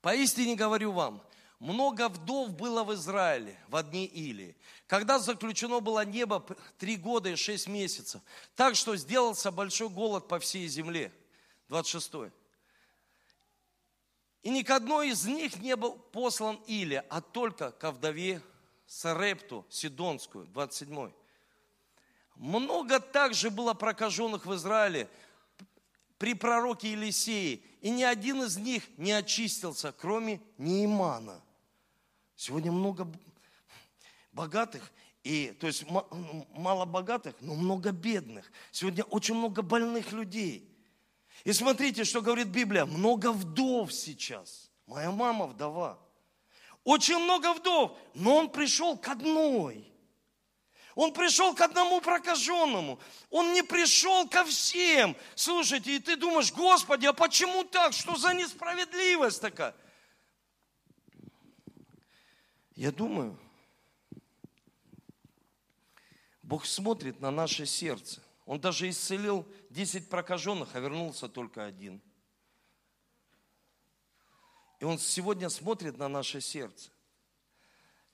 [0.00, 1.22] Поистине говорю вам,
[1.58, 6.46] много вдов было в Израиле в одни Или, когда заключено было небо
[6.78, 8.22] три года и шесть месяцев,
[8.54, 11.12] так что сделался большой голод по всей земле–
[11.68, 12.32] 26.
[14.42, 18.40] И ни к одной из них не был послан Илия, а только ко вдове
[18.86, 21.10] Сарепту Сидонскую, 27.
[22.36, 25.08] Много также было прокаженных в Израиле
[26.18, 31.42] при пророке Елисеи, и ни один из них не очистился, кроме Неимана.
[32.36, 33.10] Сегодня много
[34.32, 34.92] богатых,
[35.24, 38.52] и, то есть мало богатых, но много бедных.
[38.70, 40.70] Сегодня очень много больных людей–
[41.46, 42.84] и смотрите, что говорит Библия.
[42.86, 44.68] Много вдов сейчас.
[44.84, 45.96] Моя мама вдова.
[46.82, 49.86] очень много вдов, но он пришел к одной.
[50.96, 52.98] Он пришел к одному прокаженному.
[53.30, 55.14] Он не пришел ко всем.
[55.36, 57.92] Слушайте, и ты думаешь, Господи, а почему так?
[57.92, 59.76] Что за несправедливость такая?
[62.74, 63.38] Я думаю,
[66.42, 68.20] Бог смотрит на наше сердце.
[68.46, 72.00] Он даже исцелил 10 прокаженных, а вернулся только один.
[74.80, 76.90] И Он сегодня смотрит на наше сердце,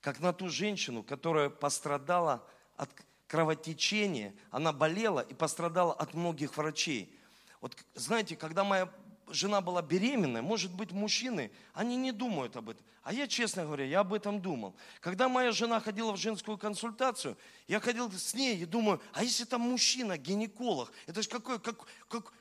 [0.01, 2.45] как на ту женщину, которая пострадала
[2.75, 2.89] от
[3.27, 7.17] кровотечения, она болела и пострадала от многих врачей.
[7.61, 8.87] Вот знаете, когда моя
[9.27, 12.85] жена была беременная, может быть, мужчины, они не думают об этом.
[13.03, 14.75] А я, честно говоря, я об этом думал.
[15.01, 19.43] Когда моя жена ходила в женскую консультацию, я ходил с ней и думаю, а если
[19.43, 22.31] там мужчина, гинеколог, это же какой, как, как,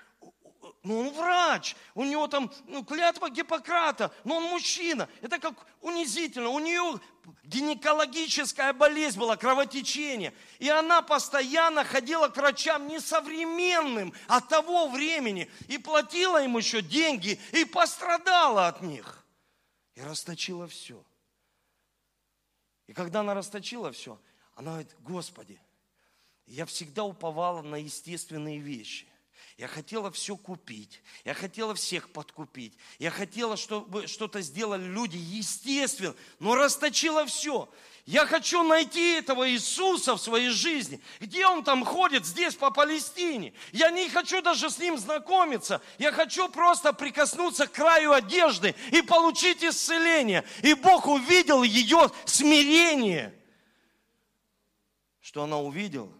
[0.84, 5.08] ну, он врач, у него там ну, клятва Гиппократа, но он мужчина.
[5.20, 6.48] Это как унизительно.
[6.48, 7.00] У нее
[7.44, 10.34] гинекологическая болезнь была, кровотечение.
[10.58, 15.48] И она постоянно ходила к врачам несовременным от того времени.
[15.68, 19.24] И платила им еще деньги, и пострадала от них.
[19.94, 21.00] И расточила все.
[22.88, 24.18] И когда она расточила все,
[24.56, 25.60] она говорит, Господи,
[26.46, 29.06] я всегда уповала на естественные вещи.
[29.62, 31.00] Я хотела все купить.
[31.24, 32.76] Я хотела всех подкупить.
[32.98, 37.72] Я хотела, чтобы что-то сделали люди естественно, но расточила все.
[38.04, 41.00] Я хочу найти этого Иисуса в своей жизни.
[41.20, 42.26] Где он там ходит?
[42.26, 43.54] Здесь, по Палестине.
[43.70, 45.80] Я не хочу даже с ним знакомиться.
[45.96, 50.42] Я хочу просто прикоснуться к краю одежды и получить исцеление.
[50.64, 53.32] И Бог увидел ее смирение.
[55.20, 56.12] Что она увидела,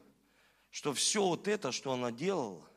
[0.70, 2.68] что все вот это, что она делала,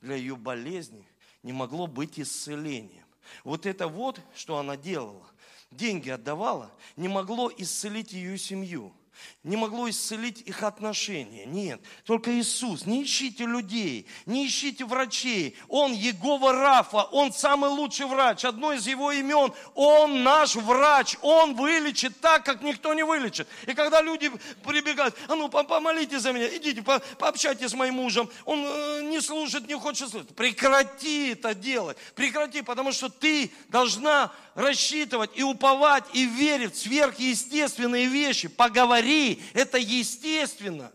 [0.00, 1.06] для ее болезни
[1.42, 3.04] не могло быть исцелением.
[3.44, 5.26] Вот это вот, что она делала,
[5.70, 8.92] деньги отдавала, не могло исцелить ее семью
[9.42, 11.46] не могло исцелить их отношения.
[11.46, 12.84] Нет, только Иисус.
[12.84, 15.56] Не ищите людей, не ищите врачей.
[15.68, 18.44] Он Егова Рафа, Он самый лучший врач.
[18.44, 21.16] Одно из его имен, Он наш врач.
[21.22, 23.48] Он вылечит так, как никто не вылечит.
[23.66, 24.30] И когда люди
[24.62, 28.28] прибегают, а ну помолитесь за меня, идите пообщайтесь с моим мужем.
[28.44, 30.34] Он э, не служит, не хочет служить.
[30.34, 31.96] Прекрати это делать.
[32.14, 38.48] Прекрати, потому что ты должна рассчитывать и уповать и верить в сверхъестественные вещи.
[38.48, 40.92] Поговори, это естественно.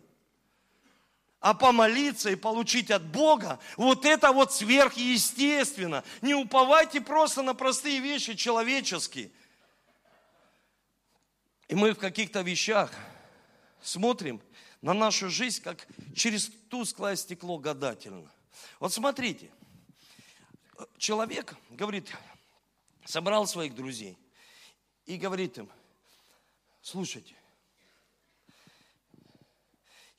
[1.40, 6.04] А помолиться и получить от Бога, вот это вот сверхъестественно.
[6.22, 9.30] Не уповайте просто на простые вещи человеческие.
[11.68, 12.92] И мы в каких-то вещах
[13.82, 14.42] смотрим
[14.82, 18.30] на нашу жизнь, как через тусклое стекло гадательно.
[18.80, 19.52] Вот смотрите,
[20.98, 22.12] человек говорит,
[23.06, 24.18] собрал своих друзей
[25.06, 25.70] и говорит им,
[26.82, 27.36] слушайте,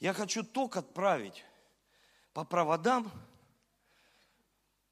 [0.00, 1.44] я хочу ток отправить
[2.32, 3.10] по проводам,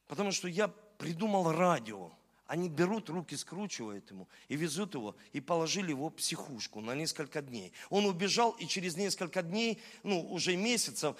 [0.06, 2.10] потому что я придумал радио.
[2.46, 7.40] Они берут, руки скручивают ему и везут его, и положили его в психушку на несколько
[7.40, 7.72] дней.
[7.88, 11.16] Он убежал, и через несколько дней, ну, уже месяцев,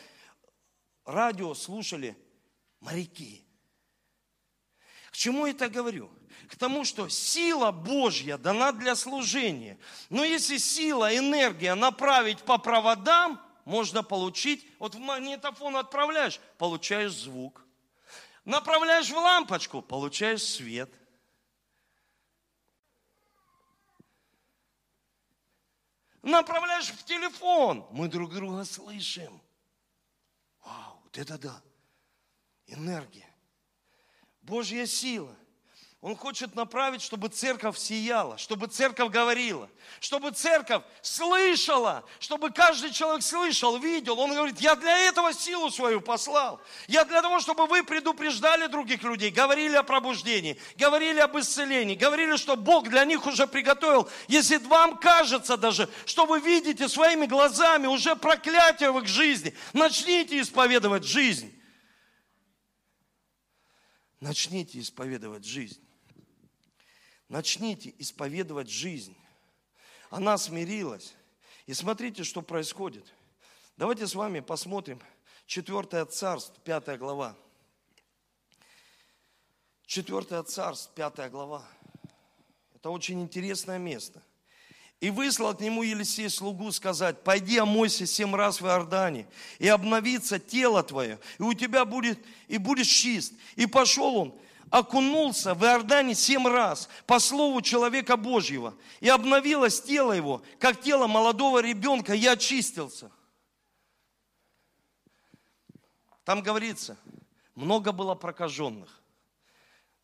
[1.05, 2.16] радио слушали
[2.81, 3.42] моряки.
[5.11, 6.11] К чему это говорю?
[6.49, 9.79] К тому, что сила Божья дана для служения.
[10.11, 17.64] Но если сила, энергия направить по проводам, можно получить, вот в магнитофон отправляешь, получаешь звук.
[18.44, 20.92] Направляешь в лампочку, получаешь свет.
[26.20, 29.42] Направляешь в телефон, мы друг друга слышим.
[30.64, 31.62] Вау, вот это да,
[32.66, 33.29] энергия.
[34.40, 35.37] Божья сила.
[36.05, 43.23] Он хочет направить, чтобы церковь сияла, чтобы церковь говорила, чтобы церковь слышала, чтобы каждый человек
[43.23, 44.21] слышал, видел.
[44.21, 46.61] Он говорит, я для этого силу свою послал.
[46.88, 52.37] Я для того, чтобы вы предупреждали других людей, говорили о пробуждении, говорили об исцелении, говорили,
[52.37, 54.07] что Бог для них уже приготовил.
[54.29, 60.38] Если вам кажется даже, что вы видите своими глазами уже проклятие в их жизни, начните
[60.38, 61.59] исповедовать жизнь.
[64.21, 65.84] Начните исповедовать жизнь.
[67.35, 69.16] Начните исповедовать жизнь.
[70.09, 71.14] Она смирилась.
[71.66, 73.12] И смотрите, что происходит.
[73.76, 75.01] Давайте с вами посмотрим
[75.47, 77.35] 4 царство, 5 глава.
[79.85, 81.66] 4 царство, 5 глава.
[82.72, 84.22] Это очень интересное место.
[85.01, 89.26] И выслал к нему Елисей слугу сказать, пойди омойся семь раз в Иордане,
[89.59, 93.32] и обновится тело твое, и у тебя будет, и будешь чист.
[93.57, 94.41] И пошел он,
[94.75, 101.07] окунулся в Иордане семь раз по слову человека Божьего, и обновилось тело его, как тело
[101.07, 103.12] молодого ребенка, и очистился.
[106.25, 106.97] Там говорится,
[107.55, 109.01] много было прокаженных.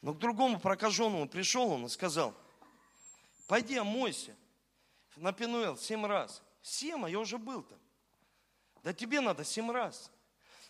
[0.02, 2.32] Но к другому прокаженному пришел он и сказал,
[3.48, 4.36] пойди омойся
[5.16, 6.44] на Пенуэл семь раз.
[6.62, 7.78] Семь, а я уже был там.
[8.84, 10.12] Да тебе надо семь раз.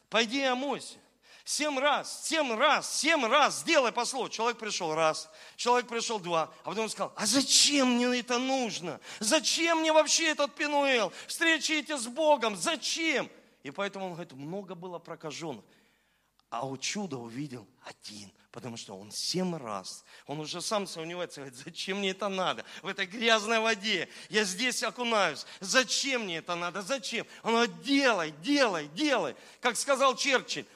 [0.09, 0.97] Пойди омойся.
[1.45, 4.05] Семь раз, семь раз, семь раз сделай по.
[4.29, 9.01] Человек пришел раз, человек пришел два, а потом он сказал, а зачем мне это нужно?
[9.21, 11.13] Зачем мне вообще этот Пенуэл?
[11.27, 13.31] Встречи эти с Богом, зачем?
[13.63, 15.65] И поэтому он говорит, много было прокаженных.
[16.51, 21.57] А у чуда увидел один, потому что он семь раз, он уже сам сомневается, говорит,
[21.57, 26.83] зачем мне это надо в этой грязной воде, я здесь окунаюсь, зачем мне это надо,
[26.83, 27.25] зачем?
[27.45, 29.37] Он говорит, делай, делай, делай.
[29.61, 30.67] Как сказал Черчилль,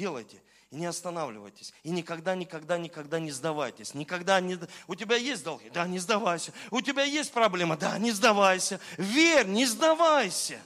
[0.00, 1.74] делайте и не останавливайтесь.
[1.82, 3.94] И никогда, никогда, никогда не сдавайтесь.
[3.94, 4.58] Никогда не...
[4.86, 5.68] У тебя есть долги?
[5.70, 6.52] Да, не сдавайся.
[6.70, 7.76] У тебя есть проблема?
[7.76, 8.80] Да, не сдавайся.
[8.96, 10.60] Верь, не сдавайся.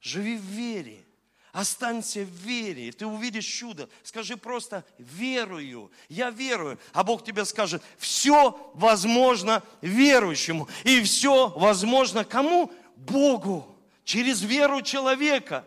[0.00, 1.04] Живи в вере.
[1.52, 3.88] Останься в вере, и ты увидишь чудо.
[4.04, 6.78] Скажи просто «верую», «я верую».
[6.92, 10.68] А Бог тебе скажет «все возможно верующему».
[10.84, 12.70] И все возможно кому?
[12.96, 13.76] Богу.
[14.04, 15.66] Через веру человека.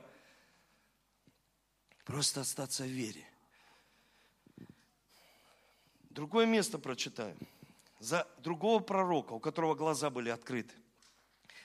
[2.11, 3.25] Просто остаться в вере.
[6.09, 7.37] Другое место прочитаю.
[7.99, 10.75] За другого пророка, у которого глаза были открыты.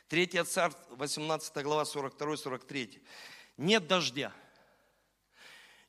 [0.07, 3.03] Третья царь, 18 глава, 42-43.
[3.57, 4.33] Нет дождя.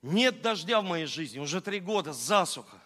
[0.02, 1.38] Нет дождя в моей жизни.
[1.38, 2.82] Уже три года засуха.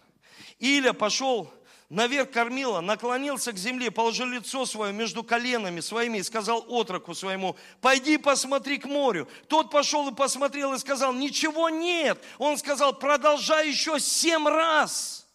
[0.60, 1.54] Иля пошел
[1.92, 7.58] наверх кормила, наклонился к земле, положил лицо свое между коленами своими и сказал отроку своему,
[7.82, 9.28] пойди посмотри к морю.
[9.48, 12.24] Тот пошел и посмотрел и сказал, ничего нет.
[12.38, 15.28] Он сказал, продолжай еще семь раз.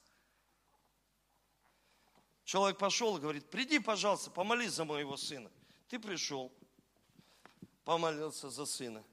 [2.45, 5.51] Человек пошел и говорит, приди, пожалуйста, помолись за моего сына.
[5.89, 6.51] Ты пришел,
[7.85, 9.05] помолился за сына.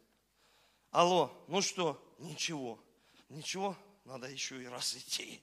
[0.91, 2.01] Алло, ну что?
[2.19, 2.79] Ничего.
[3.27, 3.75] Ничего,
[4.05, 5.41] надо еще и раз идти.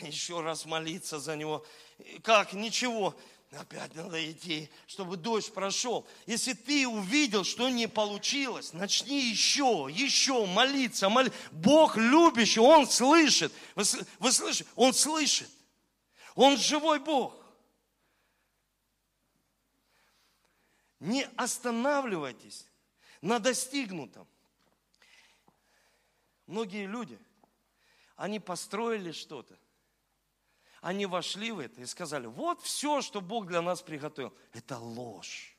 [0.00, 1.64] Еще раз молиться за него.
[2.22, 2.52] Как?
[2.52, 3.16] Ничего.
[3.52, 6.06] Опять надо идти, чтобы дождь прошел.
[6.26, 11.08] Если ты увидел, что не получилось, начни еще, еще молиться.
[11.08, 11.32] Моли...
[11.50, 13.50] Бог любящий, Он слышит.
[13.74, 13.84] Вы,
[14.18, 14.68] вы слышите?
[14.76, 15.50] Он слышит.
[16.34, 17.34] Он живой Бог.
[21.00, 22.66] Не останавливайтесь
[23.22, 24.28] на достигнутом.
[26.46, 27.18] Многие люди,
[28.16, 29.58] они построили что-то,
[30.80, 35.56] они вошли в это и сказали, вот все, что Бог для нас приготовил, это ложь.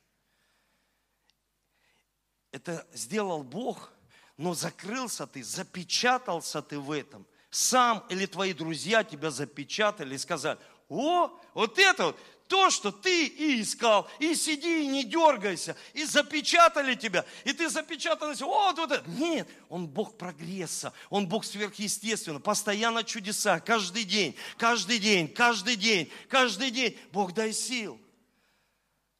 [2.52, 3.92] Это сделал Бог,
[4.38, 7.28] но закрылся ты, запечатался ты в этом.
[7.50, 13.28] Сам или твои друзья тебя запечатали и сказали, о, вот это вот, то, что ты
[13.28, 18.92] и искал, и сиди, и не дергайся, и запечатали тебя, и ты запечатан, вот, вот
[18.92, 19.08] это.
[19.08, 26.12] Нет, он Бог прогресса, он Бог сверхъестественного, постоянно чудеса, каждый день, каждый день, каждый день,
[26.28, 26.98] каждый день.
[27.14, 28.02] Бог дай сил.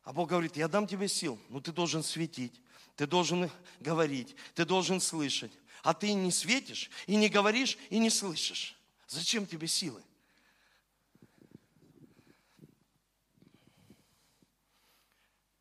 [0.04, 2.60] А Бог говорит, я дам тебе сил, но ты должен светить,
[2.96, 5.52] ты должен говорить, ты должен слышать.
[5.84, 8.76] А ты не светишь, и не говоришь, и не слышишь.
[9.08, 10.02] Зачем тебе силы?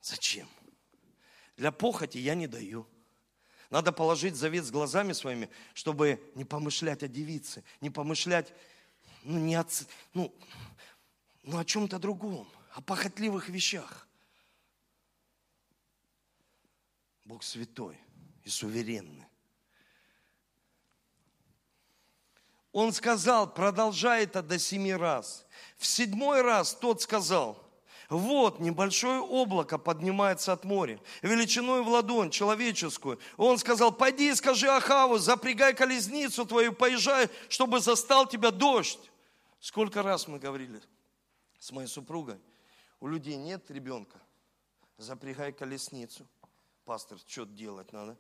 [0.09, 0.49] Зачем?
[1.59, 2.87] Для похоти я не даю.
[3.69, 8.55] Надо положить завет с глазами своими, чтобы не помышлять о девице, не помышлять,
[9.23, 9.71] ну, не от,
[10.15, 10.35] ну,
[11.43, 14.09] ну о чем-то другом, о похотливых вещах.
[17.27, 17.99] Бог святой
[18.45, 19.27] и суверенный.
[22.73, 25.45] Он сказал, продолжай это до семи раз.
[25.77, 27.63] В седьмой раз тот сказал–
[28.09, 33.19] вот небольшое облако поднимается от моря, величиной в ладонь человеческую.
[33.37, 39.11] Он сказал, пойди и скажи Ахаву, запрягай колесницу твою, поезжай, чтобы застал тебя дождь.
[39.61, 40.81] Сколько раз мы говорили
[41.59, 42.39] с моей супругой,
[43.01, 44.19] у людей нет ребенка,
[44.97, 46.27] запрягай колесницу.
[46.85, 48.17] Пастор, что делать надо?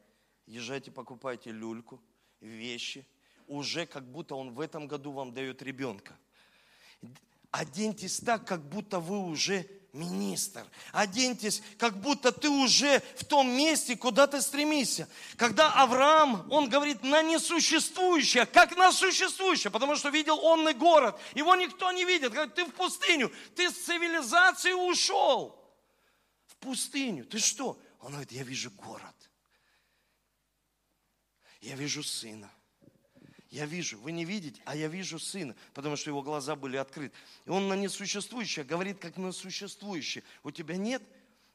[0.46, 2.00] Езжайте, покупайте люльку,
[2.40, 3.06] вещи.
[3.46, 6.18] Уже как будто он в этом году вам дает ребенка.
[7.50, 9.66] Оденьтесь так, как будто вы уже
[9.98, 10.64] министр.
[10.92, 15.08] Оденьтесь, как будто ты уже в том месте, куда ты стремишься.
[15.36, 21.20] Когда Авраам, он говорит на несуществующее, как на существующее, потому что видел онный город.
[21.34, 22.32] Его никто не видит.
[22.32, 25.54] Говорит, ты в пустыню, ты с цивилизации ушел.
[26.46, 27.24] В пустыню.
[27.26, 27.78] Ты что?
[28.00, 29.14] Он говорит, я вижу город.
[31.60, 32.50] Я вижу сына.
[33.50, 37.14] Я вижу, вы не видите, а я вижу сына, потому что его глаза были открыты.
[37.46, 40.22] И он на несуществующее говорит, как на существующее.
[40.42, 41.02] У тебя нет?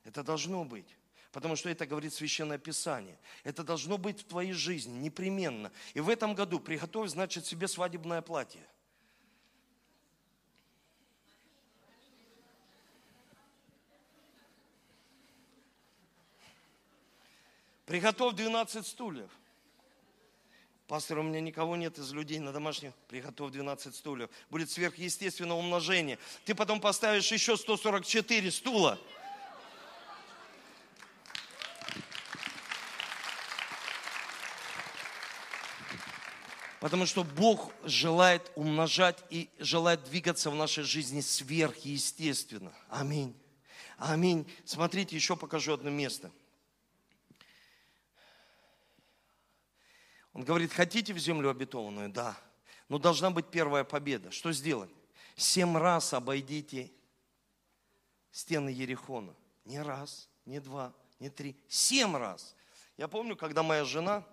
[0.04, 0.88] Это должно быть.
[1.32, 3.18] Потому что это говорит Священное Писание.
[3.44, 5.72] Это должно быть в твоей жизни непременно.
[5.94, 8.66] И в этом году приготовь, значит, себе свадебное платье.
[17.86, 19.30] Приготовь 12 стульев.
[20.88, 22.94] Пастор, у меня никого нет из людей на домашних.
[23.08, 24.30] Приготовь 12 стульев.
[24.50, 26.20] Будет сверхъестественное умножение.
[26.44, 29.00] Ты потом поставишь еще 144 стула.
[36.82, 42.74] Потому что Бог желает умножать и желает двигаться в нашей жизни сверхъестественно.
[42.90, 43.34] Аминь.
[43.98, 44.46] Аминь.
[44.66, 46.30] Смотрите, еще покажу одно место–
[50.34, 52.10] Он говорит, хотите в землю обетованную?
[52.10, 52.38] Да.
[52.90, 54.32] Но должна быть первая победа.
[54.32, 54.90] Что сделать?
[55.36, 56.92] Семь раз обойдите
[58.32, 59.36] стены Ерехона.
[59.66, 61.56] Не раз, не два, не три.
[61.68, 62.56] Семь раз.
[62.98, 64.24] Я помню, когда моя жена,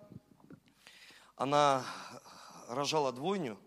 [1.35, 1.85] она
[2.67, 3.57] рожала двойню,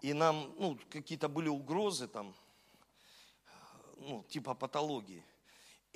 [0.00, 2.34] и нам, ну, какие-то были угрозы там,
[3.96, 5.24] ну, типа патологии.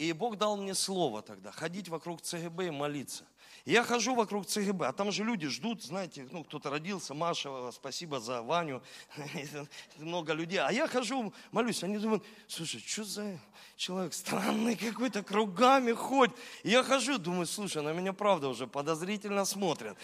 [0.03, 3.25] И Бог дал мне слово тогда, ходить вокруг ЦГБ и молиться.
[3.65, 8.19] Я хожу вокруг ЦГБ, а там же люди ждут, знаете, ну, кто-то родился, Маша, спасибо
[8.19, 8.83] за Ваню,
[9.99, 10.59] много людей.
[10.59, 13.39] А я хожу, молюсь, они думают, слушай, что за
[13.77, 16.35] человек странный какой-то, кругами ходит.
[16.65, 19.97] И я хожу, думаю, слушай, на меня правда уже подозрительно смотрят.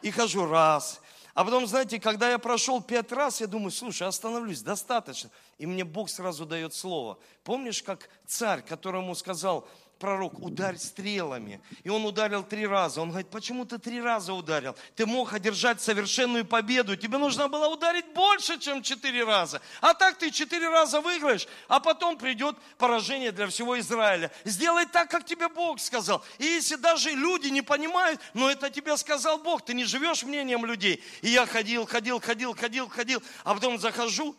[0.00, 1.00] И хожу раз,
[1.34, 5.30] а потом, знаете, когда я прошел пять раз, я думаю, слушай, остановлюсь, достаточно.
[5.58, 7.18] И мне Бог сразу дает слово.
[7.44, 9.68] Помнишь, как царь, которому сказал,
[10.00, 11.60] пророк, ударь стрелами.
[11.84, 13.02] И он ударил три раза.
[13.02, 14.74] Он говорит, почему ты три раза ударил?
[14.96, 16.96] Ты мог одержать совершенную победу.
[16.96, 19.60] Тебе нужно было ударить больше, чем четыре раза.
[19.82, 24.32] А так ты четыре раза выиграешь, а потом придет поражение для всего Израиля.
[24.44, 26.24] Сделай так, как тебе Бог сказал.
[26.38, 30.64] И если даже люди не понимают, но это тебе сказал Бог, ты не живешь мнением
[30.64, 31.04] людей.
[31.20, 34.34] И я ходил, ходил, ходил, ходил, ходил, а потом захожу,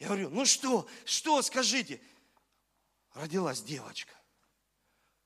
[0.00, 2.00] я говорю, ну что, что, скажите.
[3.14, 4.14] Родилась девочка.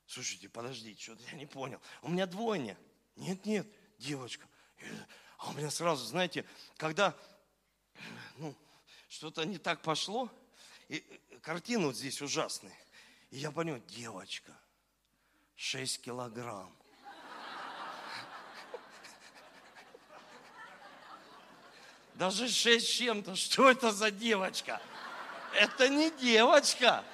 [0.07, 1.81] Слушайте, подождите, что-то я не понял.
[2.03, 2.77] У меня двойня.
[3.17, 3.67] Нет, нет,
[3.99, 4.47] девочка.
[5.39, 6.45] А у меня сразу, знаете,
[6.77, 7.17] когда
[8.37, 8.55] ну,
[9.09, 10.31] что-то не так пошло,
[10.89, 11.05] и
[11.43, 12.77] картина вот здесь ужасная.
[13.31, 14.53] И я понял, девочка,
[15.57, 16.75] 6 килограмм.
[22.15, 23.37] Даже шесть чем-то.
[23.37, 24.81] Что это за девочка?
[25.53, 27.05] Это не девочка.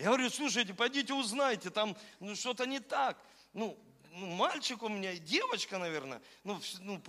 [0.00, 3.22] Я говорю, слушайте, пойдите узнайте, там ну, что-то не так.
[3.52, 3.78] Ну,
[4.12, 6.22] ну, мальчик у меня, девочка, наверное.
[6.42, 7.02] Ну, ну,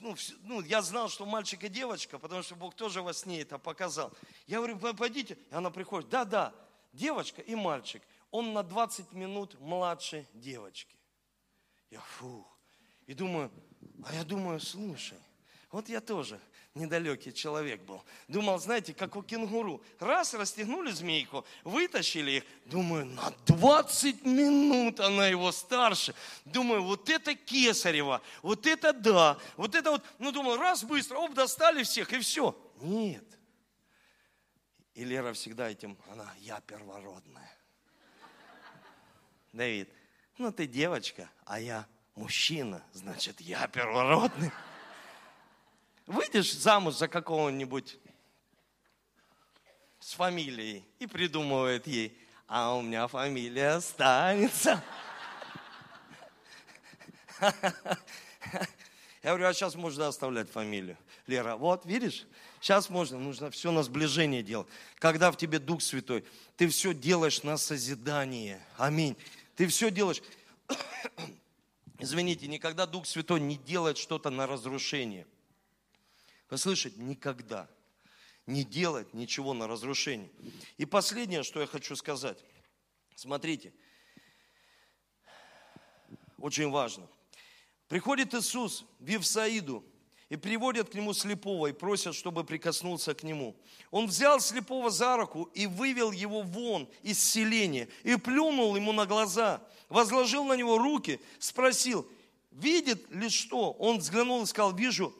[0.00, 3.58] ну, ну, я знал, что мальчик и девочка, потому что Бог тоже во сне это
[3.58, 4.12] показал.
[4.46, 5.36] Я говорю, пойдите.
[5.50, 6.54] И она приходит, да, да,
[6.92, 8.00] девочка и мальчик.
[8.30, 10.96] Он на 20 минут младше девочки.
[11.90, 12.46] Я фух.
[13.08, 13.50] И думаю,
[14.04, 15.18] а я думаю, слушай,
[15.74, 16.38] вот я тоже
[16.76, 18.00] недалекий человек был.
[18.28, 19.82] Думал, знаете, как у кенгуру.
[19.98, 22.44] Раз расстегнули змейку, вытащили их.
[22.66, 26.14] Думаю, на 20 минут она его старше.
[26.44, 30.04] Думаю, вот это кесарево, вот это да, вот это вот.
[30.20, 32.56] Ну, думаю, раз быстро, оп, достали всех и все.
[32.80, 33.24] Нет.
[34.94, 37.50] И Лера всегда этим, она, я первородная.
[39.52, 39.88] Давид,
[40.38, 44.52] ну ты девочка, а я мужчина, значит, я первородный.
[46.06, 47.98] Выйдешь замуж за какого-нибудь
[50.00, 54.84] с фамилией и придумывает ей, а у меня фамилия останется.
[57.40, 60.98] Я говорю, а сейчас можно оставлять фамилию.
[61.26, 62.26] Лера, вот, видишь,
[62.60, 64.68] сейчас можно, нужно все на сближение делать.
[64.98, 66.26] Когда в тебе Дух Святой,
[66.58, 68.60] ты все делаешь на созидание.
[68.76, 69.16] Аминь.
[69.56, 70.20] Ты все делаешь.
[71.98, 75.26] Извините, никогда Дух Святой не делает что-то на разрушение.
[76.48, 77.68] Послышать никогда.
[78.46, 80.30] Не делать ничего на разрушение.
[80.76, 82.38] И последнее, что я хочу сказать.
[83.14, 83.72] Смотрите.
[86.38, 87.08] Очень важно.
[87.88, 89.84] Приходит Иисус в Евсаиду.
[90.30, 93.54] И приводят к нему слепого и просят, чтобы прикоснулся к нему.
[93.90, 99.04] Он взял слепого за руку и вывел его вон из селения и плюнул ему на
[99.06, 102.08] глаза, возложил на него руки, спросил,
[102.50, 103.72] видит ли что?
[103.72, 105.14] Он взглянул и сказал, вижу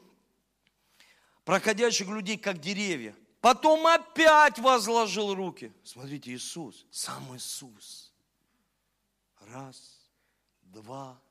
[1.45, 3.15] проходящих людей, как деревья.
[3.39, 5.71] Потом опять возложил руки.
[5.83, 8.11] Смотрите, Иисус, сам Иисус.
[9.39, 10.09] Раз,
[10.63, 11.21] два.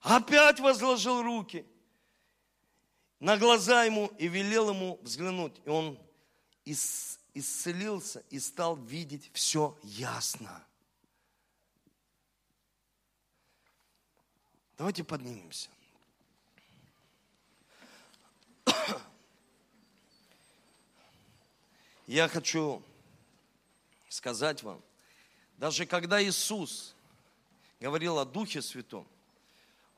[0.00, 1.66] Опять возложил руки
[3.18, 5.58] на глаза ему и велел ему взглянуть.
[5.64, 5.98] И он
[6.66, 10.62] исцелился и стал видеть все ясно.
[14.76, 15.70] Давайте поднимемся.
[22.06, 22.82] Я хочу
[24.10, 24.82] сказать вам,
[25.56, 26.94] даже когда Иисус
[27.80, 29.06] говорил о Духе Святом,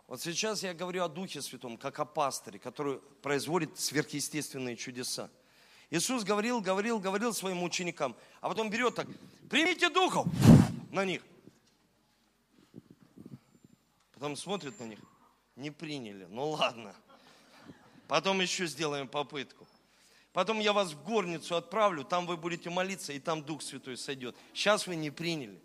[0.06, 5.28] вот сейчас я говорю о Духе Святом, как о пастыре, который производит сверхъестественные чудеса.
[5.90, 9.08] Иисус говорил, говорил, говорил своим ученикам, а потом берет так,
[9.50, 10.28] примите Духов
[10.92, 11.22] на них.
[14.14, 15.00] Потом смотрит на них,
[15.56, 16.94] не приняли, ну ладно.
[18.06, 19.66] Потом еще сделаем попытку.
[20.36, 24.36] Потом я вас в горницу отправлю, там вы будете молиться, и там Дух Святой сойдет.
[24.52, 25.58] Сейчас вы не приняли.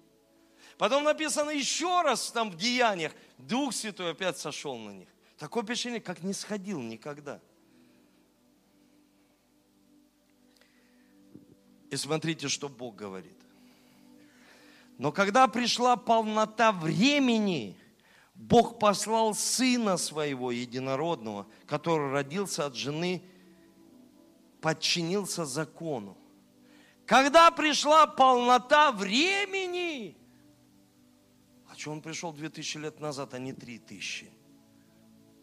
[0.78, 5.10] Потом написано еще раз там в деяниях, Дух Святой опять сошел на них.
[5.38, 7.42] Такое впечатление, как не сходил никогда.
[11.90, 13.38] И смотрите, что Бог говорит.
[14.98, 17.76] Но когда пришла полнота времени,
[18.36, 23.22] Бог послал Сына Своего Единородного, который родился от жены,
[24.62, 26.18] подчинился закону.
[27.06, 30.16] Когда пришла полнота времени,
[31.82, 34.30] что он пришел 2000 лет назад, а не 3000?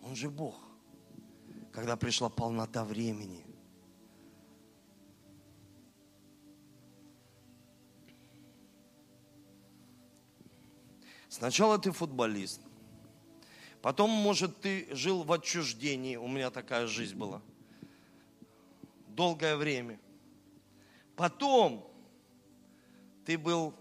[0.04, 0.54] Он же Бог.
[1.72, 3.44] Когда пришла полнота времени.
[11.28, 12.60] Сначала ты футболист.
[13.82, 16.14] Потом, может, ты жил в отчуждении.
[16.14, 17.42] У меня такая жизнь была.
[19.18, 19.98] Долгое время.
[21.16, 21.92] Потом
[23.26, 23.74] ты был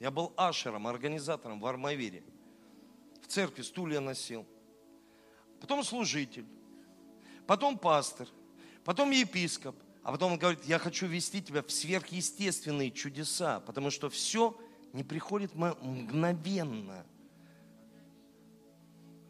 [0.00, 2.24] я был ашером, организатором в Армавире.
[3.22, 4.44] В церкви стулья носил.
[5.60, 6.44] Потом служитель.
[7.46, 8.26] Потом пастор.
[8.84, 9.76] Потом епископ.
[10.02, 14.60] А потом он говорит, я хочу вести тебя в сверхъестественные чудеса, потому что все
[14.92, 17.06] не приходит мгновенно.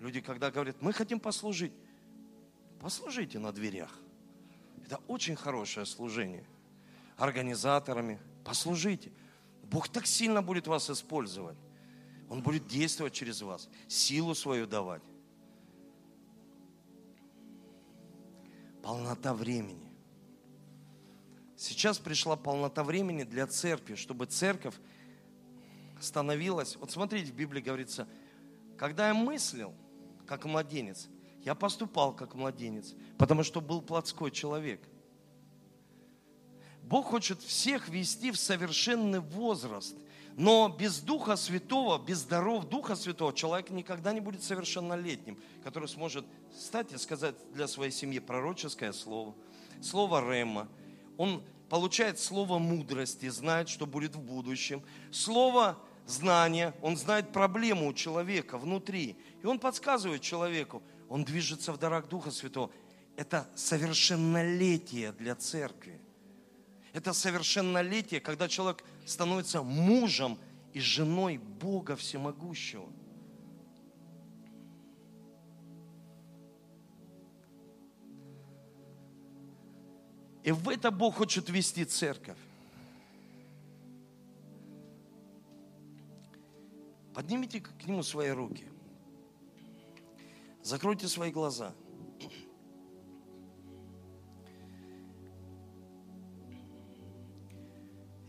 [0.01, 1.75] Люди, когда говорят, мы хотим послужить,
[2.81, 4.01] послужите на дверях.
[4.85, 6.45] Это очень хорошее служение.
[7.17, 9.11] Организаторами, послужите.
[9.63, 11.57] Бог так сильно будет вас использовать.
[12.29, 15.03] Он будет действовать через вас, силу свою давать.
[18.83, 19.91] Полнота времени.
[21.57, 24.75] Сейчас пришла полнота времени для церкви, чтобы церковь
[26.01, 26.77] становилась.
[26.77, 28.07] Вот смотрите, в Библии говорится,
[28.77, 29.73] когда я мыслил,
[30.27, 31.09] как младенец,
[31.45, 34.81] я поступал как младенец, потому что был плотской человек–
[36.85, 39.97] Бог хочет всех вести в совершенный возраст.
[40.37, 46.27] Но без Духа Святого, без даров Духа Святого человек никогда не будет совершеннолетним, который сможет
[46.59, 49.35] стать и сказать для своей семьи пророческое слово,
[49.81, 50.69] слово Рема.
[51.17, 54.83] Он получает слово мудрости, знает, что будет в будущем.
[55.13, 59.17] Слово знания, он знает проблему у человека внутри.
[59.43, 60.83] И он подсказывает человеку,
[61.15, 62.73] он движется в дарах Духа Святого.
[63.17, 66.01] Это совершеннолетие для церкви.
[66.93, 70.37] Это совершеннолетие, когда человек становится мужем
[70.73, 72.89] и женой Бога Всемогущего.
[80.43, 82.39] И в это Бог хочет вести церковь.
[87.15, 88.74] Поднимите к Нему свои руки.
[90.65, 91.73] Закройте свои глаза–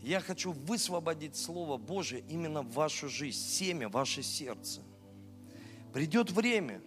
[0.06, 4.80] Я хочу высвободить Слово Божие именно в вашу жизнь, семя, ваше сердце.
[5.92, 6.80] Придет время,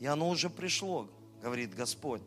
[0.00, 1.08] и оно уже пришло,
[1.40, 2.20] говорит Господь.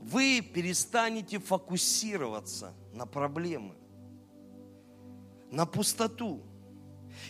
[0.00, 3.74] Вы перестанете фокусироваться на проблемы,
[5.50, 6.40] на пустоту.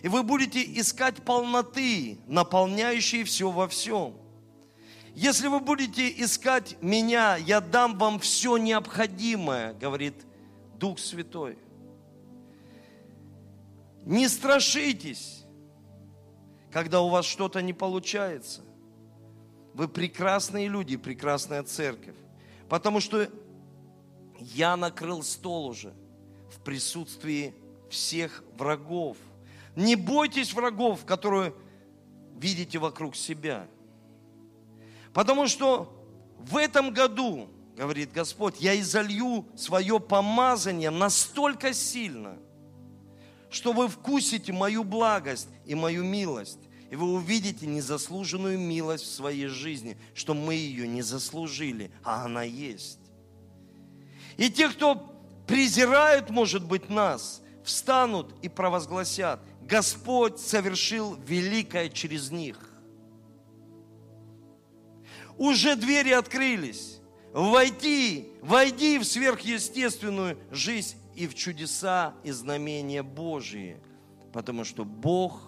[0.02, 4.14] И вы будете искать полноты, наполняющие все во всем.
[5.16, 10.14] Если вы будете искать меня, я дам вам все необходимое, говорит
[10.74, 11.56] Дух Святой.
[14.04, 15.46] Не страшитесь,
[16.70, 18.60] когда у вас что-то не получается.
[19.72, 22.16] вы прекрасные люди, прекрасная церковь.
[22.68, 23.26] Потому что
[24.38, 25.94] я накрыл стол уже
[26.50, 27.54] в присутствии
[27.88, 29.16] всех врагов.
[29.76, 31.54] Не бойтесь врагов, которые
[32.38, 33.66] видите вокруг себя.
[35.16, 35.90] Потому что
[36.38, 42.36] в этом году, говорит Господь, я изолью свое помазание настолько сильно,
[43.48, 46.58] что вы вкусите мою благость и мою милость.
[46.90, 52.42] И вы увидите незаслуженную милость в своей жизни, что мы ее не заслужили, а она
[52.42, 53.00] есть.
[54.36, 54.96] И те, кто
[55.46, 62.65] презирают, может быть, нас, встанут и провозгласят, Господь совершил великое через них.
[65.38, 66.98] Уже двери открылись.
[67.32, 73.78] Войди, войди в сверхъестественную жизнь и в чудеса и знамения Божьи.
[74.32, 75.40] Потому что Бог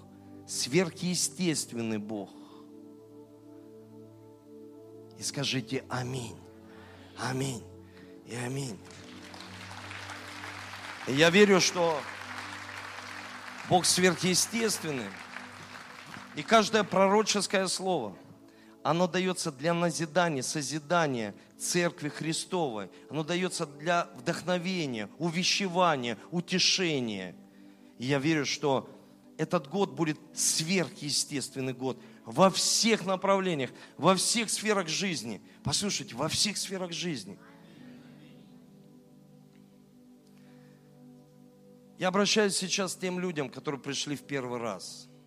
[0.47, 2.31] сверхъестественный Бог.
[5.19, 6.37] И скажите аминь.
[7.19, 7.63] Аминь.
[8.27, 8.79] И аминь.
[11.07, 11.99] И я верю, что
[13.69, 15.09] Бог сверхъестественный.
[16.37, 18.15] И каждое пророческое слово,
[18.91, 22.89] оно дается для назидания, созидания Церкви Христовой.
[23.11, 27.37] Оно дается для вдохновения, увещевания, утешения.
[27.99, 28.89] И я верю, что
[29.37, 35.43] этот год будет сверхъестественный год во всех направлениях, во всех сферах жизни.
[35.65, 37.39] Послушайте, во всех сферах жизни.
[41.99, 45.09] Я обращаюсь сейчас к тем людям, которые пришли в первый раз–